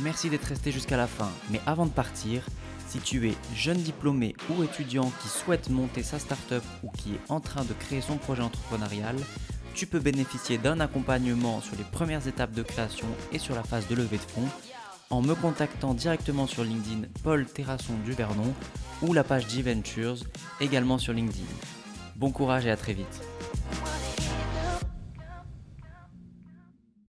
[0.01, 1.29] Merci d'être resté jusqu'à la fin.
[1.51, 2.47] Mais avant de partir,
[2.93, 7.31] si tu es jeune diplômé ou étudiant qui souhaite monter sa startup ou qui est
[7.31, 9.15] en train de créer son projet entrepreneurial,
[9.73, 13.87] tu peux bénéficier d'un accompagnement sur les premières étapes de création et sur la phase
[13.87, 14.47] de levée de fonds
[15.09, 18.53] en me contactant directement sur LinkedIn Paul Terrasson du Vernon
[19.01, 20.17] ou la page G-Ventures
[20.61, 21.47] également sur LinkedIn.
[22.15, 23.21] Bon courage et à très vite.